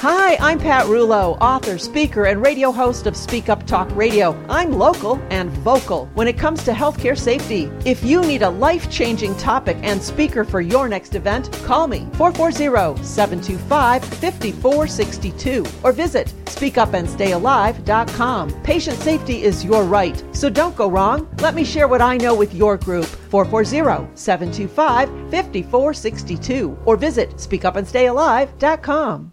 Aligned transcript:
Hi, 0.00 0.36
I'm 0.36 0.58
Pat 0.58 0.86
Rullo, 0.86 1.36
author, 1.42 1.76
speaker, 1.76 2.24
and 2.24 2.40
radio 2.40 2.72
host 2.72 3.06
of 3.06 3.14
Speak 3.14 3.50
Up 3.50 3.66
Talk 3.66 3.94
Radio. 3.94 4.32
I'm 4.48 4.72
local 4.72 5.20
and 5.28 5.50
vocal 5.58 6.06
when 6.14 6.26
it 6.26 6.38
comes 6.38 6.64
to 6.64 6.72
healthcare 6.72 7.18
safety. 7.18 7.70
If 7.84 8.02
you 8.02 8.22
need 8.22 8.40
a 8.40 8.48
life 8.48 8.90
changing 8.90 9.36
topic 9.36 9.76
and 9.82 10.02
speaker 10.02 10.42
for 10.42 10.62
your 10.62 10.88
next 10.88 11.14
event, 11.14 11.52
call 11.66 11.86
me 11.86 12.08
440 12.14 13.04
725 13.04 14.02
5462 14.02 15.66
or 15.82 15.92
visit 15.92 16.28
speakupandstayalive.com. 16.46 18.62
Patient 18.62 18.98
safety 19.00 19.42
is 19.42 19.66
your 19.66 19.84
right, 19.84 20.24
so 20.32 20.48
don't 20.48 20.76
go 20.76 20.88
wrong. 20.88 21.28
Let 21.40 21.54
me 21.54 21.62
share 21.62 21.88
what 21.88 22.00
I 22.00 22.16
know 22.16 22.34
with 22.34 22.54
your 22.54 22.78
group. 22.78 23.04
440 23.04 24.16
725 24.16 25.10
5462 25.30 26.78
or 26.86 26.96
visit 26.96 27.36
speakupandstayalive.com. 27.36 29.32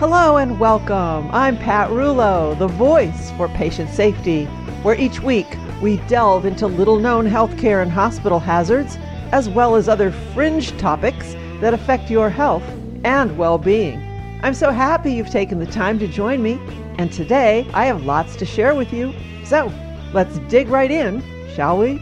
Hello 0.00 0.38
and 0.38 0.58
welcome. 0.58 1.30
I'm 1.30 1.58
Pat 1.58 1.90
Rullo, 1.90 2.58
the 2.58 2.68
voice 2.68 3.32
for 3.32 3.48
patient 3.48 3.90
safety, 3.90 4.46
where 4.82 4.98
each 4.98 5.20
week 5.20 5.46
we 5.82 5.98
delve 6.08 6.46
into 6.46 6.66
little 6.66 6.98
known 6.98 7.26
healthcare 7.26 7.82
and 7.82 7.92
hospital 7.92 8.38
hazards, 8.38 8.96
as 9.30 9.50
well 9.50 9.76
as 9.76 9.90
other 9.90 10.10
fringe 10.10 10.74
topics 10.78 11.34
that 11.60 11.74
affect 11.74 12.10
your 12.10 12.30
health 12.30 12.62
and 13.04 13.36
well 13.36 13.58
being. 13.58 14.00
I'm 14.42 14.54
so 14.54 14.70
happy 14.70 15.12
you've 15.12 15.28
taken 15.28 15.58
the 15.58 15.66
time 15.66 15.98
to 15.98 16.08
join 16.08 16.42
me, 16.42 16.58
and 16.96 17.12
today 17.12 17.68
I 17.74 17.84
have 17.84 18.06
lots 18.06 18.36
to 18.36 18.46
share 18.46 18.74
with 18.74 18.94
you. 18.94 19.12
So 19.44 19.70
let's 20.14 20.38
dig 20.48 20.68
right 20.68 20.90
in, 20.90 21.22
shall 21.54 21.76
we? 21.76 22.00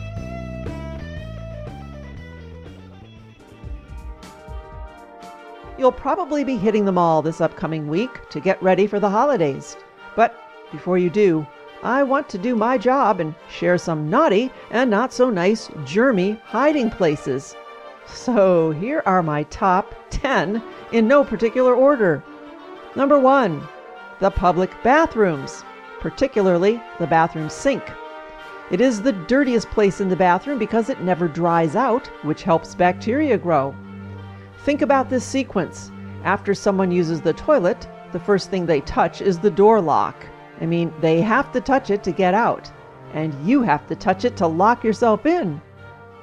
You'll 5.79 5.93
probably 5.93 6.43
be 6.43 6.57
hitting 6.57 6.85
the 6.85 6.91
mall 6.91 7.23
this 7.23 7.41
upcoming 7.41 7.87
week 7.87 8.29
to 8.31 8.41
get 8.41 8.61
ready 8.61 8.89
for 8.89 8.99
the 8.99 9.11
holidays. 9.11 9.77
But 10.17 10.35
before 10.73 10.99
you 10.99 11.09
do, 11.09 11.47
I 11.85 12.03
want 12.03 12.29
to 12.31 12.39
do 12.39 12.57
my 12.57 12.77
job 12.79 13.21
and 13.21 13.33
share 13.49 13.79
some 13.79 14.11
naughty 14.11 14.51
and 14.73 14.91
not 14.91 15.13
so 15.13 15.31
nice 15.31 15.69
germy 15.85 16.41
hiding 16.41 16.91
places. 16.91 17.55
So 18.07 18.73
here 18.73 19.05
are 19.07 19.23
my 19.23 19.45
top 19.45 19.95
10 20.11 20.61
in 20.91 21.07
no 21.07 21.23
particular 21.23 21.77
order. 21.77 22.25
Number 22.97 23.21
one, 23.21 23.63
the 24.19 24.33
public 24.33 24.73
bathrooms, 24.83 25.63
particularly 26.01 26.83
the 26.99 27.07
bathroom 27.07 27.49
sink. 27.49 27.85
It 28.73 28.81
is 28.81 29.01
the 29.01 29.13
dirtiest 29.13 29.71
place 29.71 30.01
in 30.01 30.09
the 30.09 30.17
bathroom 30.17 30.59
because 30.59 30.91
it 30.91 31.03
never 31.03 31.29
dries 31.29 31.77
out, 31.77 32.09
which 32.23 32.43
helps 32.43 32.75
bacteria 32.75 33.39
grow. 33.39 33.77
Think 34.65 34.83
about 34.83 35.09
this 35.09 35.25
sequence. 35.25 35.91
After 36.25 36.55
someone 36.55 36.91
uses 36.91 37.21
the 37.21 37.33
toilet, 37.33 37.89
the 38.13 38.21
first 38.21 38.51
thing 38.51 38.67
they 38.67 38.81
touch 38.83 39.23
is 39.23 39.39
the 39.39 39.51
door 39.51 39.81
lock. 39.81 40.27
I 40.61 40.67
mean, 40.67 40.93
they 41.01 41.21
have 41.21 41.53
to 41.53 41.61
touch 41.61 41.91
it 41.91 42.03
to 42.05 42.13
get 42.13 42.35
out, 42.35 42.71
and 43.13 43.35
you 43.47 43.63
have 43.63 43.87
to 43.87 43.97
touch 43.97 44.25
it 44.25 44.37
to 44.39 44.47
lock 44.47 44.83
yourself 44.83 45.27
in. 45.27 45.61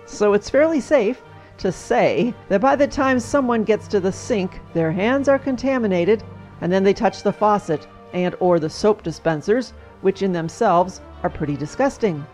So 0.06 0.34
it's 0.34 0.50
fairly 0.50 0.81
safe 0.81 1.22
to 1.57 1.72
say 1.72 2.34
that 2.50 2.62
by 2.62 2.75
the 2.75 2.88
time 2.88 3.19
someone 3.19 3.63
gets 3.63 3.88
to 3.88 4.00
the 4.00 4.12
sink, 4.12 4.59
their 4.74 4.91
hands 4.91 5.29
are 5.29 5.40
contaminated, 5.40 6.24
and 6.62 6.72
then 6.72 6.84
they 6.84 6.94
touch 6.94 7.24
the 7.24 7.34
faucet 7.34 7.88
and 8.13 8.35
or 8.40 8.59
the 8.59 8.69
soap 8.69 9.03
dispensers, 9.03 9.74
which 10.01 10.22
in 10.22 10.34
themselves 10.34 11.01
are 11.24 11.29
pretty 11.29 11.56
disgusting. 11.56 12.25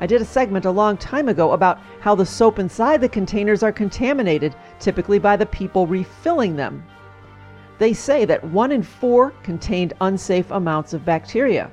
I 0.00 0.06
did 0.06 0.20
a 0.20 0.24
segment 0.24 0.64
a 0.64 0.70
long 0.70 0.96
time 0.96 1.28
ago 1.28 1.52
about 1.52 1.78
how 2.00 2.14
the 2.14 2.26
soap 2.26 2.58
inside 2.58 3.00
the 3.00 3.08
containers 3.08 3.62
are 3.62 3.72
contaminated, 3.72 4.54
typically 4.80 5.18
by 5.18 5.36
the 5.36 5.46
people 5.46 5.86
refilling 5.86 6.56
them. 6.56 6.84
They 7.78 7.92
say 7.92 8.24
that 8.24 8.44
one 8.44 8.72
in 8.72 8.82
four 8.82 9.30
contained 9.42 9.94
unsafe 10.00 10.50
amounts 10.50 10.92
of 10.92 11.04
bacteria. 11.04 11.70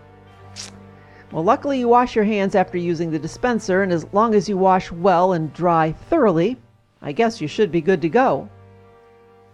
Well, 1.32 1.44
luckily, 1.44 1.80
you 1.80 1.88
wash 1.88 2.16
your 2.16 2.26
hands 2.26 2.56
after 2.56 2.78
using 2.78 3.12
the 3.12 3.20
dispenser, 3.20 3.84
and 3.84 3.92
as 3.92 4.06
long 4.14 4.36
as 4.36 4.50
you 4.50 4.58
wash 4.58 4.92
well 4.92 5.34
and 5.34 5.54
dry 5.54 5.94
thoroughly, 5.94 6.58
I 7.02 7.14
guess 7.14 7.40
you 7.40 7.48
should 7.48 7.72
be 7.72 7.82
good 7.82 8.02
to 8.02 8.10
go. 8.10 8.50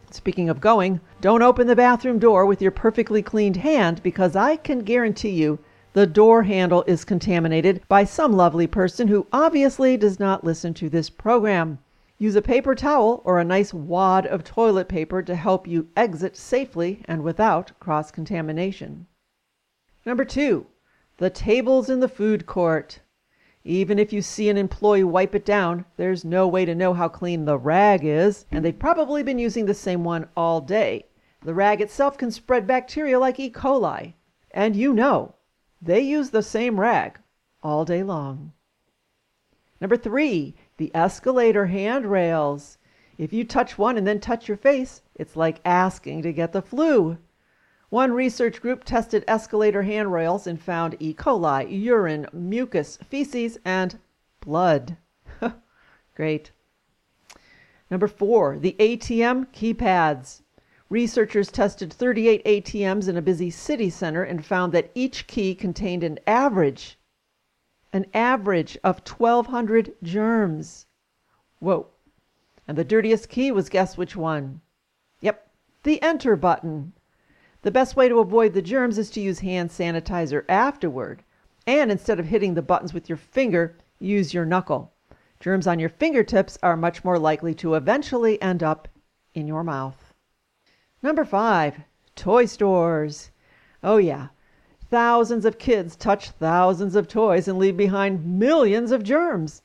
Speaking 0.09 0.49
of 0.49 0.61
going, 0.61 0.99
don't 1.21 1.41
open 1.41 1.67
the 1.67 1.75
bathroom 1.75 2.17
door 2.17 2.45
with 2.45 2.61
your 2.61 2.71
perfectly 2.71 3.21
cleaned 3.21 3.57
hand 3.57 4.01
because 4.01 4.35
I 4.35 4.55
can 4.55 4.79
guarantee 4.79 5.31
you 5.31 5.59
the 5.93 6.05
door 6.05 6.43
handle 6.43 6.83
is 6.87 7.05
contaminated 7.05 7.81
by 7.87 8.03
some 8.03 8.33
lovely 8.33 8.67
person 8.67 9.07
who 9.07 9.27
obviously 9.31 9.97
does 9.97 10.19
not 10.19 10.43
listen 10.43 10.73
to 10.75 10.89
this 10.89 11.09
program. 11.09 11.79
Use 12.19 12.35
a 12.35 12.41
paper 12.41 12.75
towel 12.75 13.21
or 13.25 13.39
a 13.39 13.45
nice 13.45 13.73
wad 13.73 14.25
of 14.25 14.43
toilet 14.43 14.87
paper 14.87 15.21
to 15.21 15.35
help 15.35 15.67
you 15.67 15.87
exit 15.95 16.35
safely 16.35 17.01
and 17.05 17.23
without 17.23 17.71
cross 17.79 18.11
contamination. 18.11 19.07
Number 20.05 20.25
two, 20.25 20.67
the 21.17 21.29
tables 21.29 21.89
in 21.89 21.99
the 21.99 22.07
food 22.07 22.45
court. 22.45 22.99
Even 23.63 23.99
if 23.99 24.13
you 24.13 24.21
see 24.21 24.49
an 24.49 24.57
employee 24.57 25.03
wipe 25.03 25.35
it 25.35 25.45
down, 25.45 25.85
there's 25.97 26.23
no 26.23 26.47
way 26.47 26.63
to 26.63 26.75
know 26.75 26.93
how 26.93 27.07
clean 27.07 27.45
the 27.45 27.57
rag 27.57 28.03
is, 28.03 28.45
and 28.51 28.63
they've 28.63 28.79
probably 28.79 29.23
been 29.23 29.39
using 29.39 29.65
the 29.65 29.73
same 29.73 30.03
one 30.03 30.27
all 30.35 30.61
day. 30.61 31.05
The 31.43 31.53
rag 31.53 31.81
itself 31.81 32.17
can 32.17 32.31
spread 32.31 32.65
bacteria 32.65 33.19
like 33.19 33.39
E. 33.39 33.49
coli. 33.49 34.13
And 34.51 34.75
you 34.75 34.93
know, 34.93 35.35
they 35.81 36.01
use 36.01 36.29
the 36.29 36.43
same 36.43 36.79
rag 36.79 37.19
all 37.61 37.85
day 37.85 38.03
long. 38.03 38.53
Number 39.79 39.97
three, 39.97 40.55
the 40.77 40.91
escalator 40.95 41.67
handrails. 41.67 42.77
If 43.17 43.33
you 43.33 43.43
touch 43.43 43.77
one 43.77 43.97
and 43.97 44.07
then 44.07 44.19
touch 44.19 44.47
your 44.47 44.57
face, 44.57 45.01
it's 45.15 45.35
like 45.35 45.59
asking 45.65 46.23
to 46.23 46.33
get 46.33 46.51
the 46.51 46.61
flu. 46.61 47.17
One 47.89 48.11
research 48.11 48.61
group 48.61 48.83
tested 48.83 49.23
escalator 49.27 49.83
handrails 49.83 50.45
and 50.45 50.61
found 50.61 50.97
E. 50.99 51.13
coli, 51.13 51.67
urine, 51.69 52.27
mucus, 52.33 52.97
feces, 52.97 53.57
and 53.63 53.97
blood. 54.41 54.97
Great. 56.15 56.51
Number 57.89 58.07
four, 58.07 58.57
the 58.57 58.75
ATM 58.79 59.47
keypads. 59.53 60.41
Researchers 60.89 61.51
tested 61.51 61.91
38 61.91 62.45
ATMs 62.45 63.09
in 63.09 63.17
a 63.17 63.21
busy 63.21 63.49
city 63.49 63.89
center 63.89 64.23
and 64.23 64.45
found 64.45 64.71
that 64.71 64.89
each 64.95 65.27
key 65.27 65.53
contained 65.53 66.01
an 66.01 66.17
average, 66.25 66.97
an 67.91 68.05
average 68.13 68.77
of 68.85 69.01
1,200 69.05 69.95
germs. 70.01 70.85
Whoa. 71.59 71.87
And 72.69 72.77
the 72.77 72.85
dirtiest 72.85 73.27
key 73.27 73.51
was 73.51 73.67
guess 73.67 73.97
which 73.97 74.15
one? 74.15 74.61
Yep, 75.19 75.49
the 75.83 76.01
enter 76.01 76.37
button. 76.37 76.93
The 77.63 77.71
best 77.71 77.97
way 77.97 78.07
to 78.07 78.19
avoid 78.19 78.53
the 78.53 78.61
germs 78.61 78.97
is 78.97 79.09
to 79.11 79.19
use 79.19 79.39
hand 79.39 79.71
sanitizer 79.71 80.45
afterward. 80.47 81.21
And 81.65 81.91
instead 81.91 82.17
of 82.17 82.27
hitting 82.27 82.53
the 82.53 82.61
buttons 82.61 82.93
with 82.93 83.09
your 83.09 83.17
finger, 83.17 83.75
use 83.99 84.33
your 84.33 84.45
knuckle. 84.45 84.93
Germs 85.41 85.67
on 85.67 85.79
your 85.79 85.89
fingertips 85.89 86.57
are 86.63 86.77
much 86.77 87.03
more 87.03 87.19
likely 87.19 87.53
to 87.55 87.75
eventually 87.75 88.41
end 88.41 88.63
up 88.63 88.87
in 89.33 89.47
your 89.47 89.65
mouth. 89.65 90.06
Number 91.03 91.25
five, 91.25 91.81
toy 92.15 92.45
stores. 92.45 93.29
Oh, 93.83 93.97
yeah. 93.97 94.29
Thousands 94.89 95.45
of 95.45 95.59
kids 95.59 95.95
touch 95.95 96.31
thousands 96.31 96.95
of 96.95 97.07
toys 97.07 97.47
and 97.47 97.59
leave 97.59 97.77
behind 97.77 98.39
millions 98.39 98.91
of 98.91 99.03
germs. 99.03 99.61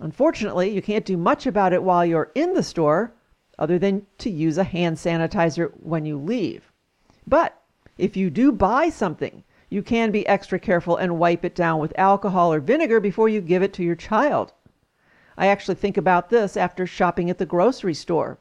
Unfortunately, 0.00 0.70
you 0.70 0.82
can't 0.82 1.04
do 1.04 1.16
much 1.16 1.46
about 1.46 1.72
it 1.72 1.82
while 1.82 2.04
you're 2.04 2.32
in 2.34 2.54
the 2.54 2.62
store, 2.62 3.12
other 3.58 3.78
than 3.78 4.06
to 4.18 4.28
use 4.28 4.58
a 4.58 4.64
hand 4.64 4.96
sanitizer 4.96 5.70
when 5.80 6.04
you 6.04 6.18
leave. 6.18 6.72
But 7.26 7.62
if 7.96 8.16
you 8.16 8.28
do 8.28 8.50
buy 8.50 8.88
something, 8.88 9.44
you 9.70 9.82
can 9.82 10.10
be 10.10 10.26
extra 10.26 10.58
careful 10.58 10.96
and 10.96 11.18
wipe 11.18 11.44
it 11.44 11.54
down 11.54 11.78
with 11.78 11.96
alcohol 11.96 12.52
or 12.52 12.58
vinegar 12.58 12.98
before 12.98 13.28
you 13.28 13.40
give 13.40 13.62
it 13.62 13.72
to 13.74 13.84
your 13.84 13.94
child. 13.94 14.52
I 15.36 15.46
actually 15.46 15.76
think 15.76 15.96
about 15.96 16.30
this 16.30 16.56
after 16.56 16.86
shopping 16.86 17.30
at 17.30 17.38
the 17.38 17.46
grocery 17.46 17.94
store. 17.94 18.38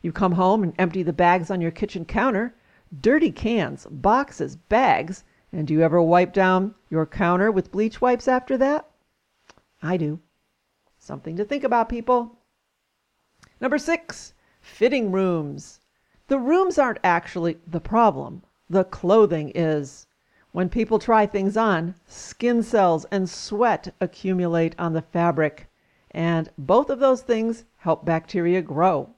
You 0.00 0.12
come 0.12 0.32
home 0.32 0.62
and 0.62 0.74
empty 0.78 1.02
the 1.02 1.12
bags 1.12 1.50
on 1.50 1.60
your 1.60 1.72
kitchen 1.72 2.04
counter, 2.04 2.54
dirty 3.00 3.32
cans, 3.32 3.86
boxes, 3.90 4.54
bags, 4.54 5.24
and 5.52 5.66
do 5.66 5.74
you 5.74 5.82
ever 5.82 6.00
wipe 6.00 6.32
down 6.32 6.74
your 6.88 7.04
counter 7.04 7.50
with 7.50 7.72
bleach 7.72 8.00
wipes 8.00 8.28
after 8.28 8.56
that? 8.58 8.88
I 9.82 9.96
do. 9.96 10.20
Something 10.98 11.36
to 11.36 11.44
think 11.44 11.64
about, 11.64 11.88
people. 11.88 12.38
Number 13.60 13.78
six, 13.78 14.34
fitting 14.60 15.10
rooms. 15.10 15.80
The 16.28 16.38
rooms 16.38 16.78
aren't 16.78 17.00
actually 17.02 17.58
the 17.66 17.80
problem, 17.80 18.42
the 18.68 18.84
clothing 18.84 19.50
is. 19.54 20.06
When 20.52 20.68
people 20.68 20.98
try 20.98 21.26
things 21.26 21.56
on, 21.56 21.94
skin 22.06 22.62
cells 22.62 23.04
and 23.10 23.28
sweat 23.28 23.94
accumulate 24.00 24.74
on 24.78 24.92
the 24.92 25.02
fabric, 25.02 25.68
and 26.10 26.50
both 26.56 26.88
of 26.90 27.00
those 27.00 27.22
things 27.22 27.64
help 27.78 28.04
bacteria 28.04 28.62
grow. 28.62 29.14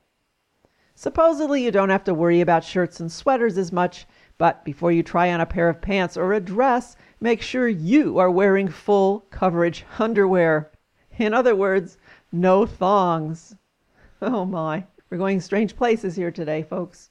Supposedly, 1.00 1.64
you 1.64 1.70
don't 1.70 1.88
have 1.88 2.04
to 2.04 2.12
worry 2.12 2.42
about 2.42 2.62
shirts 2.62 3.00
and 3.00 3.10
sweaters 3.10 3.56
as 3.56 3.72
much, 3.72 4.04
but 4.36 4.62
before 4.66 4.92
you 4.92 5.02
try 5.02 5.32
on 5.32 5.40
a 5.40 5.46
pair 5.46 5.70
of 5.70 5.80
pants 5.80 6.14
or 6.14 6.34
a 6.34 6.40
dress, 6.40 6.94
make 7.22 7.40
sure 7.40 7.68
you 7.68 8.18
are 8.18 8.30
wearing 8.30 8.68
full 8.68 9.20
coverage 9.30 9.86
underwear. 9.98 10.70
In 11.16 11.32
other 11.32 11.56
words, 11.56 11.96
no 12.30 12.66
thongs. 12.66 13.56
Oh 14.20 14.44
my, 14.44 14.84
we're 15.08 15.16
going 15.16 15.40
strange 15.40 15.74
places 15.74 16.16
here 16.16 16.30
today, 16.30 16.62
folks. 16.62 17.08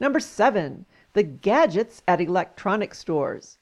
Number 0.00 0.18
seven, 0.18 0.86
the 1.12 1.22
gadgets 1.22 2.02
at 2.08 2.22
electronic 2.22 2.94
stores. 2.94 3.58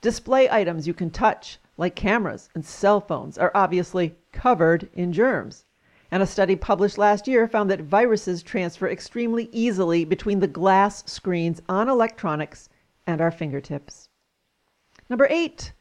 Display 0.00 0.48
items 0.48 0.86
you 0.86 0.94
can 0.94 1.10
touch, 1.10 1.58
like 1.76 1.94
cameras 1.94 2.48
and 2.54 2.64
cell 2.64 2.98
phones, 2.98 3.36
are 3.36 3.52
obviously 3.54 4.16
covered 4.32 4.88
in 4.94 5.12
germs. 5.12 5.66
And 6.12 6.22
a 6.22 6.26
study 6.26 6.56
published 6.56 6.98
last 6.98 7.26
year 7.26 7.48
found 7.48 7.70
that 7.70 7.80
viruses 7.80 8.42
transfer 8.42 8.86
extremely 8.86 9.48
easily 9.50 10.04
between 10.04 10.40
the 10.40 10.46
glass 10.46 11.02
screens 11.10 11.62
on 11.70 11.88
electronics 11.88 12.68
and 13.06 13.22
our 13.22 13.30
fingertips. 13.30 14.10
Number 15.08 15.26
eight, 15.30 15.72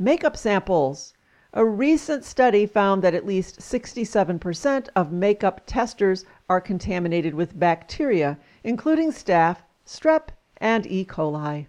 makeup 0.00 0.36
samples. 0.36 1.14
A 1.52 1.64
recent 1.64 2.24
study 2.24 2.66
found 2.66 3.02
that 3.02 3.14
at 3.14 3.24
least 3.24 3.60
67% 3.60 4.88
of 4.96 5.12
makeup 5.12 5.60
testers 5.64 6.24
are 6.48 6.60
contaminated 6.60 7.32
with 7.32 7.56
bacteria, 7.56 8.38
including 8.64 9.12
staph, 9.12 9.58
strep, 9.86 10.30
and 10.56 10.88
E. 10.88 11.04
coli. 11.04 11.68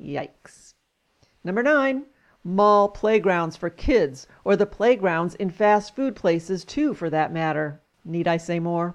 Yikes. 0.00 0.74
Number 1.44 1.62
nine, 1.62 2.06
mall 2.46 2.88
playgrounds 2.88 3.56
for 3.56 3.68
kids, 3.68 4.28
or 4.44 4.54
the 4.54 4.64
playgrounds 4.64 5.34
in 5.34 5.50
fast 5.50 5.96
food 5.96 6.14
places, 6.14 6.64
too, 6.64 6.94
for 6.94 7.10
that 7.10 7.32
matter. 7.32 7.80
Need 8.04 8.28
I 8.28 8.36
say 8.36 8.60
more? 8.60 8.94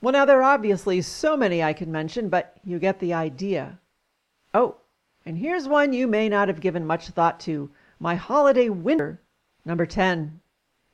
Well, 0.00 0.12
now 0.12 0.24
there 0.24 0.40
are 0.40 0.54
obviously 0.54 1.00
so 1.02 1.36
many 1.36 1.62
I 1.62 1.72
could 1.72 1.86
mention, 1.86 2.28
but 2.28 2.58
you 2.64 2.80
get 2.80 2.98
the 2.98 3.14
idea. 3.14 3.78
Oh, 4.52 4.78
and 5.24 5.38
here's 5.38 5.68
one 5.68 5.92
you 5.92 6.08
may 6.08 6.28
not 6.28 6.48
have 6.48 6.60
given 6.60 6.84
much 6.84 7.08
thought 7.10 7.38
to 7.40 7.70
my 8.00 8.16
holiday 8.16 8.70
winter. 8.70 9.22
Number 9.64 9.86
10, 9.86 10.40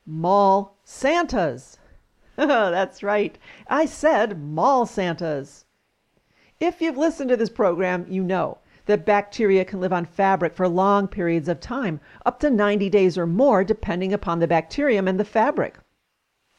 mall 0.05 0.77
Santas. 0.83 1.79
That's 2.35 3.01
right, 3.01 3.39
I 3.67 3.87
said 3.87 4.39
mall 4.39 4.85
Santas. 4.85 5.65
If 6.59 6.79
you've 6.79 6.97
listened 6.97 7.29
to 7.29 7.37
this 7.37 7.49
program, 7.49 8.05
you 8.07 8.23
know 8.23 8.59
that 8.85 9.05
bacteria 9.05 9.63
can 9.63 9.79
live 9.79 9.93
on 9.93 10.05
fabric 10.05 10.53
for 10.53 10.67
long 10.67 11.07
periods 11.07 11.47
of 11.47 11.59
time, 11.59 11.99
up 12.25 12.39
to 12.39 12.49
90 12.49 12.89
days 12.89 13.17
or 13.17 13.25
more, 13.25 13.63
depending 13.63 14.13
upon 14.13 14.39
the 14.39 14.47
bacterium 14.47 15.07
and 15.07 15.19
the 15.19 15.25
fabric. 15.25 15.77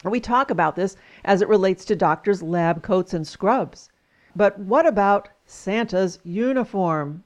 We 0.05 0.21
talk 0.21 0.51
about 0.51 0.77
this 0.77 0.97
as 1.25 1.43
it 1.43 1.49
relates 1.49 1.85
to 1.87 1.97
doctors' 1.97 2.43
lab 2.43 2.83
coats 2.83 3.15
and 3.15 3.27
scrubs. 3.27 3.91
But 4.37 4.59
what 4.59 4.87
about 4.87 5.29
Santa's 5.47 6.19
uniform? 6.25 7.25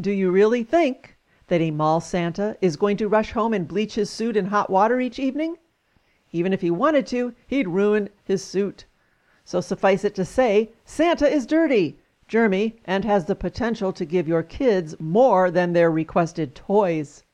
Do 0.00 0.10
you 0.10 0.30
really 0.30 0.62
think 0.62 1.16
that 1.48 1.60
a 1.60 1.70
mall 1.70 2.00
Santa 2.00 2.56
is 2.60 2.76
going 2.76 2.96
to 2.98 3.08
rush 3.08 3.32
home 3.32 3.52
and 3.52 3.66
bleach 3.66 3.94
his 3.94 4.10
suit 4.10 4.36
in 4.36 4.46
hot 4.46 4.70
water 4.70 5.00
each 5.00 5.18
evening? 5.18 5.56
Even 6.32 6.52
if 6.52 6.60
he 6.60 6.70
wanted 6.70 7.06
to, 7.08 7.34
he'd 7.46 7.66
ruin 7.66 8.08
his 8.22 8.44
suit. 8.44 8.84
So 9.44 9.60
suffice 9.60 10.04
it 10.04 10.14
to 10.14 10.24
say, 10.24 10.70
Santa 10.84 11.28
is 11.28 11.46
dirty, 11.46 11.98
germy, 12.30 12.78
and 12.84 13.04
has 13.04 13.24
the 13.24 13.34
potential 13.34 13.92
to 13.92 14.04
give 14.04 14.28
your 14.28 14.44
kids 14.44 14.94
more 15.00 15.50
than 15.50 15.72
their 15.72 15.90
requested 15.90 16.54
toys. 16.54 17.24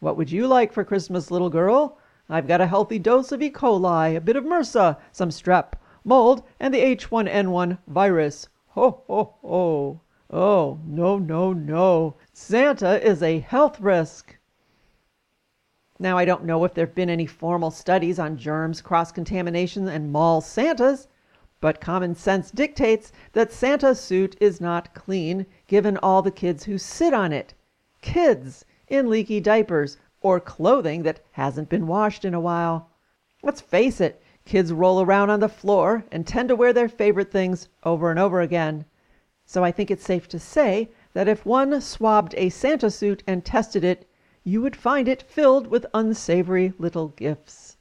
What 0.00 0.16
would 0.18 0.30
you 0.30 0.46
like 0.46 0.72
for 0.72 0.84
Christmas, 0.84 1.30
little 1.30 1.50
girl? 1.50 1.98
I've 2.28 2.46
got 2.46 2.60
a 2.60 2.66
healthy 2.66 2.98
dose 2.98 3.32
of 3.32 3.40
E. 3.40 3.50
coli, 3.50 4.14
a 4.14 4.20
bit 4.20 4.36
of 4.36 4.44
MRSA, 4.44 4.98
some 5.12 5.30
strep, 5.30 5.72
mold, 6.04 6.42
and 6.60 6.74
the 6.74 6.96
H1N1 6.96 7.78
virus. 7.86 8.48
Ho, 8.68 9.02
ho, 9.06 9.34
ho. 9.40 10.00
Oh, 10.30 10.78
no, 10.84 11.18
no, 11.18 11.54
no. 11.54 12.16
Santa 12.34 13.02
is 13.02 13.22
a 13.22 13.38
health 13.38 13.80
risk. 13.80 14.36
Now, 15.98 16.18
I 16.18 16.26
don't 16.26 16.44
know 16.44 16.64
if 16.64 16.74
there 16.74 16.86
have 16.86 16.94
been 16.94 17.10
any 17.10 17.26
formal 17.26 17.70
studies 17.70 18.18
on 18.18 18.36
germs, 18.36 18.82
cross 18.82 19.10
contamination, 19.10 19.88
and 19.88 20.12
mall 20.12 20.42
Santas, 20.42 21.08
but 21.60 21.80
common 21.80 22.14
sense 22.14 22.50
dictates 22.50 23.12
that 23.32 23.52
Santa's 23.52 24.00
suit 24.00 24.36
is 24.40 24.60
not 24.60 24.94
clean, 24.94 25.44
given 25.66 25.96
all 25.96 26.22
the 26.22 26.30
kids 26.30 26.64
who 26.64 26.78
sit 26.78 27.12
on 27.12 27.32
it. 27.32 27.52
Kids 28.00 28.64
in 28.86 29.10
leaky 29.10 29.40
diapers 29.40 29.96
or 30.20 30.40
clothing 30.40 31.02
that 31.02 31.20
hasn't 31.32 31.68
been 31.68 31.86
washed 31.86 32.24
in 32.24 32.34
a 32.34 32.40
while. 32.40 32.90
Let's 33.42 33.60
face 33.60 34.00
it, 34.00 34.22
kids 34.44 34.72
roll 34.72 35.00
around 35.00 35.30
on 35.30 35.40
the 35.40 35.48
floor 35.48 36.04
and 36.10 36.26
tend 36.26 36.48
to 36.48 36.56
wear 36.56 36.72
their 36.72 36.88
favorite 36.88 37.30
things 37.30 37.68
over 37.84 38.10
and 38.10 38.18
over 38.18 38.40
again. 38.40 38.84
So 39.44 39.64
I 39.64 39.72
think 39.72 39.90
it's 39.90 40.04
safe 40.04 40.28
to 40.28 40.38
say 40.38 40.90
that 41.12 41.28
if 41.28 41.46
one 41.46 41.80
swabbed 41.80 42.34
a 42.36 42.50
Santa 42.50 42.90
suit 42.90 43.22
and 43.26 43.44
tested 43.44 43.84
it, 43.84 44.08
you 44.44 44.62
would 44.62 44.76
find 44.76 45.08
it 45.08 45.22
filled 45.22 45.66
with 45.66 45.86
unsavory 45.92 46.72
little 46.78 47.08
gifts. 47.08 47.76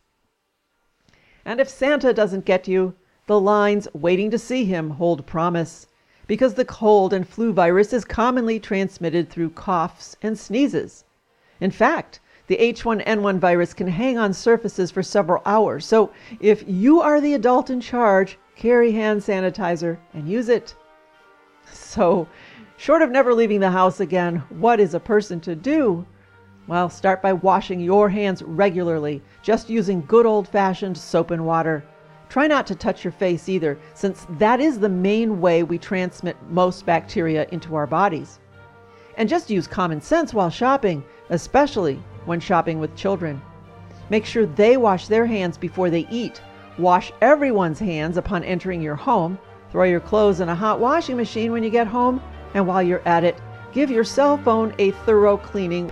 And 1.46 1.60
if 1.60 1.70
Santa 1.70 2.14
doesn't 2.14 2.46
get 2.46 2.68
you, 2.68 2.96
the 3.28 3.40
lines 3.40 3.88
waiting 3.94 4.32
to 4.32 4.40
see 4.40 4.66
him 4.66 4.90
hold 4.92 5.26
promise, 5.26 5.88
because 6.28 6.56
the 6.56 6.66
cold 6.66 7.14
and 7.14 7.28
flu 7.28 7.54
virus 7.54 7.94
is 7.94 8.04
commonly 8.04 8.60
transmitted 8.60 9.30
through 9.30 9.50
coughs 9.50 10.18
and 10.22 10.40
sneezes. 10.40 11.04
In 11.60 11.72
fact, 11.72 12.20
the 12.48 12.58
H1N1 12.58 13.40
virus 13.40 13.74
can 13.74 13.88
hang 13.90 14.18
on 14.18 14.34
surfaces 14.34 14.90
for 14.90 15.04
several 15.04 15.42
hours, 15.46 15.86
so 15.86 16.12
if 16.40 16.64
you 16.66 17.02
are 17.02 17.20
the 17.20 17.34
adult 17.34 17.70
in 17.70 17.82
charge, 17.82 18.40
carry 18.56 18.94
hand 18.94 19.22
sanitizer 19.22 19.98
and 20.14 20.30
use 20.30 20.48
it. 20.48 20.74
So, 21.70 22.28
short 22.78 23.02
of 23.02 23.12
never 23.12 23.34
leaving 23.34 23.60
the 23.60 23.72
house 23.72 24.00
again, 24.00 24.38
what 24.50 24.80
is 24.80 24.94
a 24.94 25.00
person 25.00 25.42
to 25.42 25.56
do? 25.56 26.06
Well, 26.68 26.90
start 26.90 27.22
by 27.22 27.34
washing 27.34 27.82
your 27.82 28.08
hands 28.08 28.42
regularly, 28.42 29.22
just 29.42 29.70
using 29.70 30.06
good 30.08 30.26
old 30.26 30.48
fashioned 30.48 30.98
soap 30.98 31.32
and 31.32 31.46
water. 31.46 31.84
Try 32.30 32.48
not 32.48 32.68
to 32.68 32.76
touch 32.76 33.04
your 33.04 33.12
face 33.14 33.48
either, 33.48 33.78
since 33.94 34.28
that 34.32 34.60
is 34.60 34.80
the 34.80 34.90
main 34.90 35.40
way 35.40 35.64
we 35.64 35.78
transmit 35.78 36.36
most 36.50 36.86
bacteria 36.86 37.48
into 37.52 37.76
our 37.76 37.88
bodies. 37.88 38.40
And 39.16 39.30
just 39.30 39.50
use 39.50 39.66
common 39.68 40.02
sense 40.02 40.34
while 40.34 40.50
shopping, 40.50 41.04
especially 41.30 42.02
when 42.26 42.40
shopping 42.40 42.80
with 42.80 42.96
children. 42.96 43.42
Make 44.10 44.26
sure 44.26 44.46
they 44.46 44.78
wash 44.78 45.08
their 45.08 45.26
hands 45.26 45.58
before 45.58 45.90
they 45.90 46.08
eat. 46.10 46.42
Wash 46.78 47.12
everyone's 47.22 47.80
hands 47.80 48.18
upon 48.18 48.44
entering 48.44 48.82
your 48.82 48.96
home. 48.96 49.40
Throw 49.72 49.86
your 49.86 50.00
clothes 50.00 50.40
in 50.40 50.50
a 50.50 50.56
hot 50.56 50.80
washing 50.80 51.18
machine 51.18 51.52
when 51.52 51.64
you 51.64 51.70
get 51.70 51.88
home. 51.88 52.22
And 52.54 52.68
while 52.68 52.84
you're 52.84 53.08
at 53.08 53.24
it, 53.24 53.42
give 53.74 53.90
your 53.90 54.04
cell 54.04 54.38
phone 54.38 54.74
a 54.78 54.92
thorough 54.92 55.38
cleaning. 55.38 55.92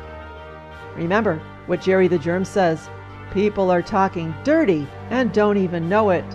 Remember 0.95 1.41
what 1.65 1.81
Jerry 1.81 2.07
the 2.07 2.19
Germ 2.19 2.45
says 2.45 2.89
people 3.33 3.69
are 3.69 3.81
talking 3.81 4.33
dirty 4.43 4.87
and 5.09 5.33
don't 5.33 5.57
even 5.57 5.89
know 5.89 6.09
it. 6.09 6.25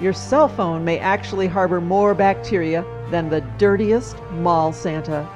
Your 0.00 0.12
cell 0.12 0.48
phone 0.48 0.84
may 0.84 0.98
actually 0.98 1.46
harbor 1.46 1.80
more 1.80 2.14
bacteria 2.14 2.84
than 3.10 3.28
the 3.28 3.40
dirtiest 3.58 4.16
mall 4.32 4.72
Santa. 4.72 5.28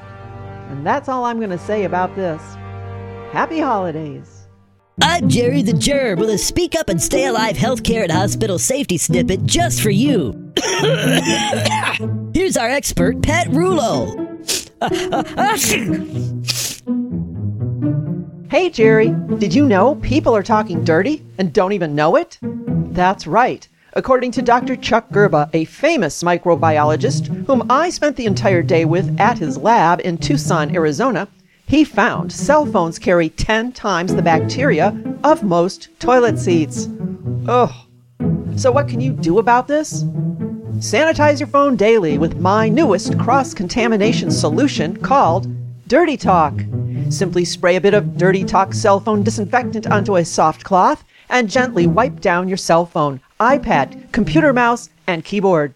And 0.70 0.86
that's 0.86 1.08
all 1.08 1.24
I'm 1.24 1.38
going 1.38 1.50
to 1.50 1.58
say 1.58 1.84
about 1.84 2.14
this. 2.16 2.42
Happy 3.32 3.60
holidays! 3.60 4.40
I'm 5.02 5.28
Jerry 5.28 5.62
the 5.62 5.72
Germ 5.72 6.18
with 6.18 6.28
a 6.30 6.36
Speak 6.36 6.74
Up 6.74 6.90
and 6.90 7.00
Stay 7.00 7.24
Alive 7.24 7.56
healthcare 7.56 8.02
and 8.02 8.12
hospital 8.12 8.58
safety 8.58 8.98
snippet 8.98 9.46
just 9.46 9.80
for 9.80 9.90
you. 9.90 10.52
Here's 12.34 12.56
our 12.56 12.68
expert, 12.68 13.22
Pat 13.22 13.46
Rullo. 13.48 14.28
Hey, 18.50 18.68
Jerry, 18.68 19.10
did 19.38 19.54
you 19.54 19.64
know 19.64 19.94
people 19.94 20.34
are 20.34 20.42
talking 20.42 20.82
dirty 20.82 21.24
and 21.38 21.52
don't 21.52 21.70
even 21.70 21.94
know 21.94 22.16
it? 22.16 22.36
That's 22.42 23.28
right. 23.28 23.68
According 23.92 24.32
to 24.32 24.42
Dr. 24.42 24.74
Chuck 24.74 25.08
Gerba, 25.10 25.48
a 25.52 25.66
famous 25.66 26.24
microbiologist 26.24 27.46
whom 27.46 27.70
I 27.70 27.90
spent 27.90 28.16
the 28.16 28.26
entire 28.26 28.62
day 28.62 28.84
with 28.84 29.20
at 29.20 29.38
his 29.38 29.56
lab 29.56 30.00
in 30.00 30.18
Tucson, 30.18 30.74
Arizona, 30.74 31.28
he 31.68 31.84
found 31.84 32.32
cell 32.32 32.66
phones 32.66 32.98
carry 32.98 33.28
10 33.28 33.70
times 33.70 34.16
the 34.16 34.20
bacteria 34.20 35.00
of 35.22 35.44
most 35.44 35.88
toilet 36.00 36.36
seats. 36.36 36.88
Ugh. 37.46 37.72
So, 38.56 38.72
what 38.72 38.88
can 38.88 39.00
you 39.00 39.12
do 39.12 39.38
about 39.38 39.68
this? 39.68 40.02
Sanitize 40.78 41.38
your 41.38 41.46
phone 41.46 41.76
daily 41.76 42.18
with 42.18 42.40
my 42.40 42.68
newest 42.68 43.16
cross 43.16 43.54
contamination 43.54 44.28
solution 44.28 44.96
called 44.96 45.46
Dirty 45.86 46.16
Talk. 46.16 46.54
Simply 47.10 47.44
spray 47.44 47.76
a 47.76 47.80
bit 47.80 47.92
of 47.92 48.16
Dirty 48.16 48.44
Talk 48.44 48.72
cell 48.72 49.00
phone 49.00 49.22
disinfectant 49.22 49.86
onto 49.88 50.16
a 50.16 50.24
soft 50.24 50.64
cloth 50.64 51.04
and 51.28 51.50
gently 51.50 51.86
wipe 51.86 52.20
down 52.20 52.48
your 52.48 52.56
cell 52.56 52.86
phone. 52.86 53.20
iPad, 53.40 54.10
computer 54.12 54.52
mouse, 54.52 54.90
and 55.06 55.24
keyboard. 55.24 55.74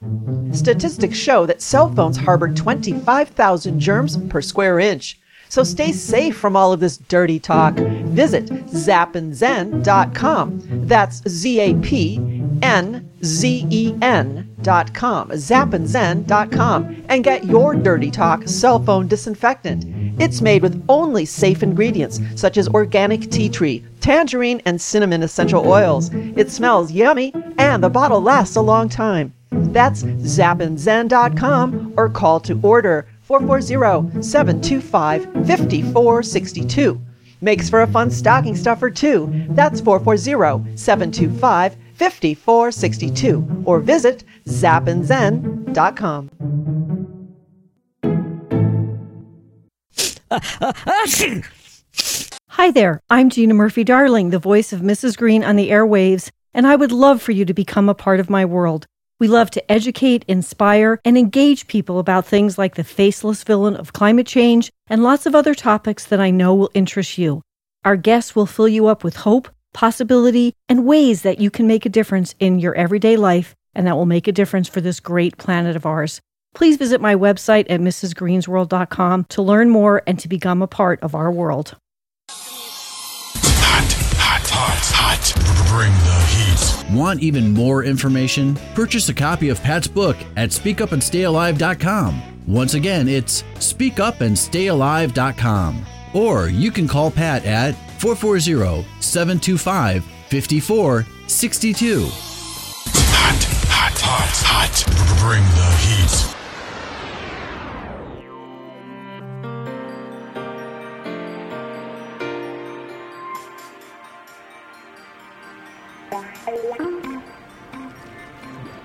Statistics 0.53 1.19
show 1.19 1.45
that 1.47 1.61
cell 1.61 1.93
phones 1.93 2.17
harbor 2.17 2.49
25,000 2.49 3.81
germs 3.81 4.17
per 4.29 4.41
square 4.41 4.79
inch. 4.79 5.19
So 5.49 5.65
stay 5.65 5.93
safe 5.93 6.37
from 6.37 6.57
all 6.57 6.73
of 6.73 6.81
this 6.81 6.99
dirty 6.99 7.41
talk. 7.41 7.75
Visit 7.75 8.47
zapandzen.com. 8.47 10.61
That's 10.87 11.29
Z 11.29 11.61
A 11.61 11.75
P 11.75 12.17
N 12.63 13.11
Z 13.25 13.67
E 13.71 13.95
N.com. 14.03 15.31
Zapandzen.com. 15.31 17.05
And 17.09 17.25
get 17.25 17.45
your 17.45 17.75
dirty 17.75 18.11
talk 18.11 18.47
cell 18.47 18.79
phone 18.79 19.09
disinfectant. 19.09 19.85
It's 20.21 20.41
made 20.41 20.63
with 20.63 20.85
only 20.89 21.25
safe 21.25 21.63
ingredients 21.63 22.21
such 22.37 22.57
as 22.57 22.69
organic 22.69 23.31
tea 23.31 23.49
tree, 23.49 23.85
tangerine, 24.01 24.63
and 24.65 24.81
cinnamon 24.81 25.23
essential 25.23 25.67
oils. 25.67 26.11
It 26.13 26.51
smells 26.51 26.93
yummy 26.93 27.33
and 27.59 27.83
the 27.83 27.91
bottle 27.91 28.21
lasts 28.21 28.57
a 28.57 28.61
long 28.61 28.89
time. 28.89 29.33
That's 29.51 30.03
zapandzen.com 30.03 31.95
or 31.97 32.09
call 32.09 32.41
to 32.41 32.61
order 32.63 33.07
440 33.23 34.23
725 34.23 35.25
5462. 35.25 37.01
Makes 37.41 37.69
for 37.69 37.83
a 37.83 37.87
fun 37.87 38.11
stocking 38.11 38.57
stuffer, 38.57 38.91
too. 38.91 39.31
That's 39.51 39.81
440 39.81 40.77
725 40.77 41.77
5462 41.95 43.63
or 43.65 43.81
visit 43.81 44.25
zapandzen.com. 44.47 46.31
Hi 52.49 52.71
there, 52.71 53.01
I'm 53.11 53.31
Gina 53.31 53.55
Murphy 53.55 53.85
Darling, 53.85 54.31
the 54.31 54.39
voice 54.39 54.73
of 54.73 54.81
Mrs. 54.81 55.17
Green 55.17 55.45
on 55.45 55.57
the 55.57 55.71
airwaves, 55.71 56.31
and 56.53 56.67
I 56.67 56.77
would 56.77 56.93
love 56.93 57.23
for 57.23 57.33
you 57.33 57.45
to 57.45 57.55
become 57.55 57.89
a 57.89 57.95
part 57.95 58.21
of 58.21 58.31
my 58.31 58.45
world. 58.45 58.87
We 59.21 59.29
love 59.29 59.51
to 59.53 59.73
educate, 59.73 60.25
inspire, 60.27 61.01
and 61.05 61.17
engage 61.17 61.69
people 61.69 62.01
about 62.01 62.27
things 62.27 62.59
like 62.59 62.75
the 62.75 62.83
faceless 62.85 63.45
villain 63.45 63.77
of 63.77 63.93
climate 63.93 64.27
change 64.27 64.71
and 64.89 65.05
lots 65.05 65.25
of 65.27 65.35
other 65.35 65.55
topics 65.55 66.05
that 66.07 66.21
I 66.21 66.31
know 66.31 66.55
will 66.55 66.71
interest 66.75 67.17
you. 67.17 67.43
Our 67.85 67.97
guests 67.97 68.35
will 68.35 68.47
fill 68.47 68.69
you 68.69 68.87
up 68.87 69.05
with 69.05 69.17
hope, 69.17 69.49
possibility, 69.75 70.55
and 70.69 70.87
ways 70.87 71.21
that 71.23 71.39
you 71.39 71.51
can 71.51 71.67
make 71.67 71.85
a 71.85 71.91
difference 71.91 72.35
in 72.41 72.59
your 72.59 72.75
everyday 72.75 73.19
life 73.19 73.55
and 73.75 73.87
that 73.87 73.97
will 73.97 74.07
make 74.07 74.27
a 74.27 74.33
difference 74.33 74.69
for 74.69 74.81
this 74.81 75.01
great 75.01 75.37
planet 75.37 75.77
of 75.77 75.85
ours. 75.85 76.23
Please 76.55 76.77
visit 76.77 77.01
my 77.01 77.15
website 77.15 77.67
at 77.69 77.81
mrsgreensworld.com 77.81 79.25
to 79.25 79.43
learn 79.43 79.71
more 79.71 80.03
and 80.07 80.19
to 80.21 80.29
become 80.29 80.63
a 80.63 80.69
part 80.69 81.03
of 81.03 81.15
our 81.15 81.31
world. 81.31 81.77
Hot, 82.31 83.93
hot, 84.17 84.49
hot, 84.49 84.91
hot. 84.95 85.35
Bring 85.69 85.93
the 85.93 86.21
heat. 86.31 86.85
Want 86.97 87.21
even 87.21 87.53
more 87.53 87.83
information? 87.83 88.57
Purchase 88.75 89.09
a 89.09 89.15
copy 89.15 89.49
of 89.49 89.61
Pat's 89.63 89.89
book 89.89 90.17
at 90.37 90.51
speakupandstayalive.com. 90.51 92.23
Once 92.47 92.75
again, 92.75 93.09
it's 93.09 93.43
speakupandstayalive.com. 93.55 95.87
Or 96.13 96.49
you 96.49 96.71
can 96.71 96.87
call 96.87 97.11
Pat 97.11 97.45
at 97.45 97.75
440 98.05 98.85
725 99.01 100.05
5462. 100.05 102.07
Hot, 102.07 103.43
hot, 103.67 103.99
hot, 103.99 104.37
hot. 104.45 104.85
Bring 105.25 105.43
the 105.57 105.71
heat. 105.81 106.13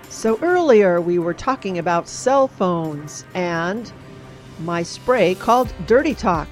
So 0.08 0.40
earlier 0.42 1.02
we 1.02 1.20
were 1.20 1.34
talking 1.34 1.80
about 1.80 2.08
cell 2.08 2.48
phones 2.48 3.26
and 3.34 3.92
my 4.62 4.82
spray 4.82 5.36
called 5.36 5.74
Dirty 5.88 6.16
Talk. 6.16 6.48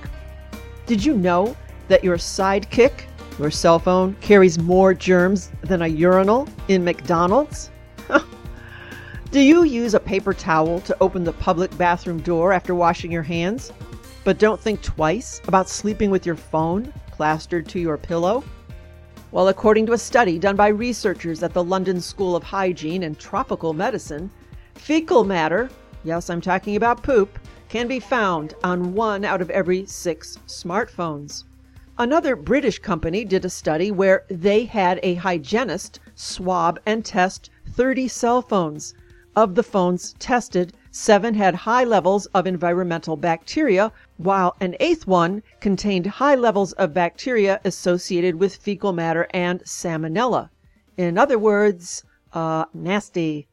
Did 0.85 1.05
you 1.05 1.15
know 1.15 1.55
that 1.87 2.03
your 2.03 2.17
sidekick, 2.17 3.03
your 3.39 3.51
cell 3.51 3.79
phone, 3.79 4.15
carries 4.21 4.59
more 4.59 4.93
germs 4.93 5.51
than 5.61 5.81
a 5.81 5.87
urinal 5.87 6.47
in 6.67 6.83
McDonald's? 6.83 7.71
Do 9.31 9.39
you 9.39 9.63
use 9.63 9.93
a 9.93 9.99
paper 9.99 10.33
towel 10.33 10.79
to 10.81 10.97
open 11.01 11.23
the 11.23 11.33
public 11.33 11.75
bathroom 11.77 12.19
door 12.21 12.53
after 12.53 12.73
washing 12.73 13.11
your 13.11 13.23
hands, 13.23 13.71
but 14.23 14.39
don't 14.39 14.59
think 14.59 14.81
twice 14.81 15.41
about 15.47 15.69
sleeping 15.69 16.09
with 16.09 16.25
your 16.25 16.35
phone 16.35 16.93
plastered 17.11 17.67
to 17.69 17.79
your 17.79 17.97
pillow? 17.97 18.43
Well, 19.31 19.49
according 19.49 19.85
to 19.87 19.93
a 19.93 19.97
study 19.97 20.39
done 20.39 20.55
by 20.55 20.69
researchers 20.69 21.43
at 21.43 21.53
the 21.53 21.63
London 21.63 21.99
School 21.99 22.35
of 22.35 22.43
Hygiene 22.43 23.03
and 23.03 23.19
Tropical 23.19 23.73
Medicine, 23.73 24.31
fecal 24.75 25.25
matter, 25.25 25.69
yes, 26.05 26.29
I'm 26.29 26.39
talking 26.39 26.77
about 26.77 27.03
poop, 27.03 27.37
can 27.67 27.87
be 27.87 27.99
found 27.99 28.53
on 28.63 28.93
one 28.93 29.25
out 29.25 29.41
of 29.41 29.49
every 29.49 29.85
six 29.85 30.37
smartphones. 30.47 31.43
Another 31.99 32.35
British 32.35 32.77
company 32.77 33.25
did 33.25 33.43
a 33.43 33.49
study 33.49 33.89
where 33.89 34.23
they 34.29 34.65
had 34.65 34.99
a 35.01 35.15
hygienist 35.15 35.99
swab 36.13 36.79
and 36.85 37.03
test 37.03 37.49
30 37.71 38.07
cell 38.07 38.43
phones. 38.43 38.93
Of 39.35 39.55
the 39.55 39.63
phones 39.63 40.13
tested, 40.19 40.73
seven 40.91 41.33
had 41.33 41.55
high 41.55 41.83
levels 41.83 42.27
of 42.27 42.45
environmental 42.45 43.17
bacteria, 43.17 43.91
while 44.17 44.55
an 44.61 44.75
eighth 44.79 45.07
one 45.07 45.41
contained 45.59 46.05
high 46.05 46.35
levels 46.35 46.71
of 46.73 46.93
bacteria 46.93 47.59
associated 47.65 48.35
with 48.35 48.57
fecal 48.57 48.93
matter 48.93 49.27
and 49.31 49.63
salmonella. 49.63 50.51
In 50.97 51.17
other 51.17 51.39
words, 51.39 52.03
uh, 52.31 52.65
nasty. 52.75 53.47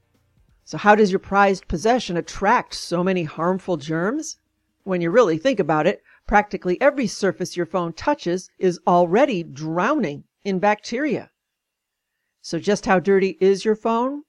So, 0.65 0.77
how 0.77 0.95
does 0.95 1.11
your 1.11 1.19
prized 1.19 1.67
possession 1.67 2.19
attract 2.19 2.75
so 2.75 3.03
many 3.03 3.23
harmful 3.23 3.79
germs? 3.79 4.37
When 4.83 5.01
you 5.01 5.11
really 5.11 5.39
think 5.39 5.59
about 5.59 5.87
it, 5.87 6.03
practically 6.27 6.81
every 6.81 7.07
surface 7.07 7.57
your 7.57 7.67
phone 7.67 7.93
touches 7.93 8.51
is 8.59 8.81
already 8.87 9.43
drowning 9.43 10.25
in 10.45 10.59
bacteria. 10.59 11.31
So, 12.41 12.59
just 12.59 12.87
how 12.87 12.99
dirty 12.99 13.39
is 13.41 13.65
your 13.65 13.77
phone? 13.77 14.23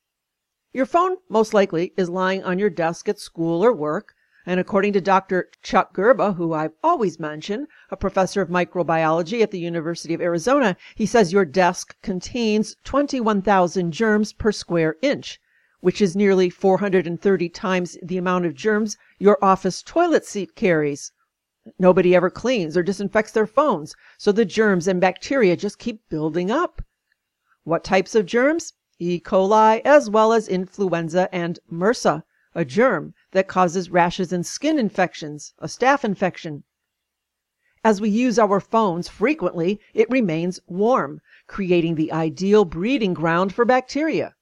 Your 0.73 0.85
phone, 0.85 1.17
most 1.29 1.53
likely, 1.53 1.93
is 1.95 2.09
lying 2.09 2.43
on 2.43 2.59
your 2.59 2.69
desk 2.69 3.07
at 3.07 3.19
school 3.19 3.63
or 3.63 3.71
work, 3.71 4.13
and 4.45 4.59
according 4.59 4.93
to 4.93 5.01
Dr. 5.01 5.49
Chuck 5.63 5.95
Gerba, 5.95 6.35
who 6.35 6.53
I've 6.53 6.73
always 6.83 7.19
mentioned, 7.19 7.67
a 7.89 7.97
professor 7.97 8.41
of 8.41 8.49
microbiology 8.49 9.41
at 9.41 9.51
the 9.51 9.59
University 9.59 10.13
of 10.13 10.21
Arizona, 10.21 10.77
he 10.93 11.05
says 11.05 11.33
your 11.33 11.45
desk 11.45 11.95
contains 12.01 12.75
21,000 12.83 13.91
germs 13.91 14.33
per 14.33 14.51
square 14.51 14.97
inch, 15.01 15.39
which 15.79 16.01
is 16.01 16.15
nearly 16.15 16.49
430 16.49 17.49
times 17.49 17.97
the 18.03 18.17
amount 18.17 18.45
of 18.45 18.53
germs 18.53 18.97
your 19.17 19.43
office 19.43 19.81
toilet 19.81 20.25
seat 20.25 20.55
carries. 20.55 21.11
Nobody 21.79 22.15
ever 22.15 22.29
cleans 22.29 22.77
or 22.77 22.83
disinfects 22.83 23.31
their 23.31 23.47
phones, 23.47 23.95
so 24.19 24.31
the 24.31 24.45
germs 24.45 24.87
and 24.87 25.01
bacteria 25.01 25.57
just 25.57 25.79
keep 25.79 26.07
building 26.09 26.51
up. 26.51 26.83
What 27.63 27.83
types 27.83 28.13
of 28.13 28.27
germs? 28.27 28.73
E. 28.99 29.19
coli, 29.19 29.81
as 29.83 30.07
well 30.07 30.31
as 30.31 30.47
influenza 30.47 31.27
and 31.33 31.59
MRSA, 31.71 32.23
a 32.53 32.63
germ 32.63 33.15
that 33.31 33.47
causes 33.47 33.89
rashes 33.89 34.31
and 34.31 34.45
skin 34.45 34.77
infections, 34.77 35.55
a 35.57 35.65
staph 35.65 36.03
infection. 36.03 36.63
As 37.83 37.99
we 37.99 38.09
use 38.09 38.37
our 38.37 38.59
phones 38.59 39.07
frequently, 39.07 39.79
it 39.95 40.09
remains 40.11 40.59
warm, 40.67 41.19
creating 41.47 41.95
the 41.95 42.11
ideal 42.11 42.63
breeding 42.63 43.15
ground 43.15 43.55
for 43.55 43.65
bacteria. 43.65 44.34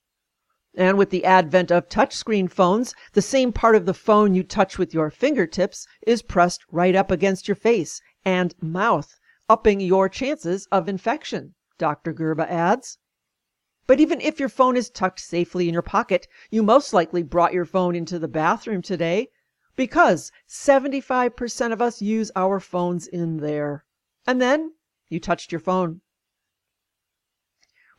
And 0.75 0.97
with 0.97 1.11
the 1.11 1.23
advent 1.23 1.69
of 1.71 1.87
touchscreen 1.87 2.49
phones, 2.49 2.95
the 3.11 3.21
same 3.21 3.53
part 3.53 3.75
of 3.75 3.85
the 3.85 3.93
phone 3.93 4.33
you 4.33 4.43
touch 4.43 4.79
with 4.79 4.93
your 4.93 5.11
fingertips 5.11 5.85
is 6.07 6.23
pressed 6.23 6.65
right 6.71 6.95
up 6.95 7.11
against 7.11 7.47
your 7.47 7.55
face 7.55 8.01
and 8.25 8.55
mouth, 8.59 9.19
upping 9.47 9.79
your 9.79 10.09
chances 10.09 10.67
of 10.71 10.89
infection, 10.89 11.53
Dr. 11.77 12.11
Gerba 12.11 12.47
adds. 12.49 12.97
But 13.85 13.99
even 13.99 14.19
if 14.21 14.39
your 14.39 14.49
phone 14.49 14.75
is 14.75 14.89
tucked 14.89 15.19
safely 15.19 15.67
in 15.67 15.73
your 15.73 15.83
pocket, 15.83 16.27
you 16.49 16.63
most 16.63 16.91
likely 16.91 17.21
brought 17.21 17.53
your 17.53 17.65
phone 17.65 17.95
into 17.95 18.17
the 18.17 18.27
bathroom 18.27 18.81
today 18.81 19.27
because 19.75 20.31
75% 20.49 21.71
of 21.71 21.81
us 21.81 22.01
use 22.01 22.31
our 22.35 22.59
phones 22.59 23.05
in 23.05 23.37
there. 23.37 23.85
And 24.25 24.41
then 24.41 24.73
you 25.09 25.19
touched 25.19 25.51
your 25.51 25.59
phone. 25.59 26.01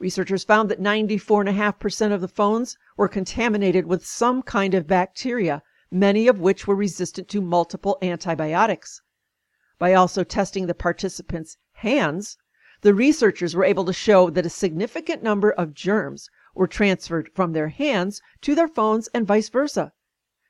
Researchers 0.05 0.45
found 0.45 0.69
that 0.69 0.83
94.5% 0.83 2.13
of 2.13 2.21
the 2.21 2.29
phones 2.29 2.77
were 2.95 3.09
contaminated 3.09 3.87
with 3.87 4.05
some 4.05 4.43
kind 4.43 4.75
of 4.75 4.87
bacteria, 4.87 5.63
many 5.91 6.29
of 6.29 6.39
which 6.39 6.67
were 6.67 6.75
resistant 6.75 7.27
to 7.31 7.41
multiple 7.41 7.97
antibiotics. 8.03 9.01
By 9.79 9.95
also 9.95 10.23
testing 10.23 10.67
the 10.67 10.75
participants' 10.75 11.57
hands, 11.77 12.37
the 12.83 12.93
researchers 12.93 13.57
were 13.57 13.65
able 13.65 13.87
to 13.87 13.95
show 13.95 14.29
that 14.29 14.45
a 14.45 14.51
significant 14.51 15.23
number 15.23 15.51
of 15.51 15.73
germs 15.73 16.29
were 16.55 16.67
transferred 16.67 17.31
from 17.35 17.55
their 17.55 17.69
hands 17.69 18.21
to 18.43 18.55
their 18.55 18.69
phones 18.69 19.09
and 19.15 19.27
vice 19.27 19.49
versa. 19.49 19.95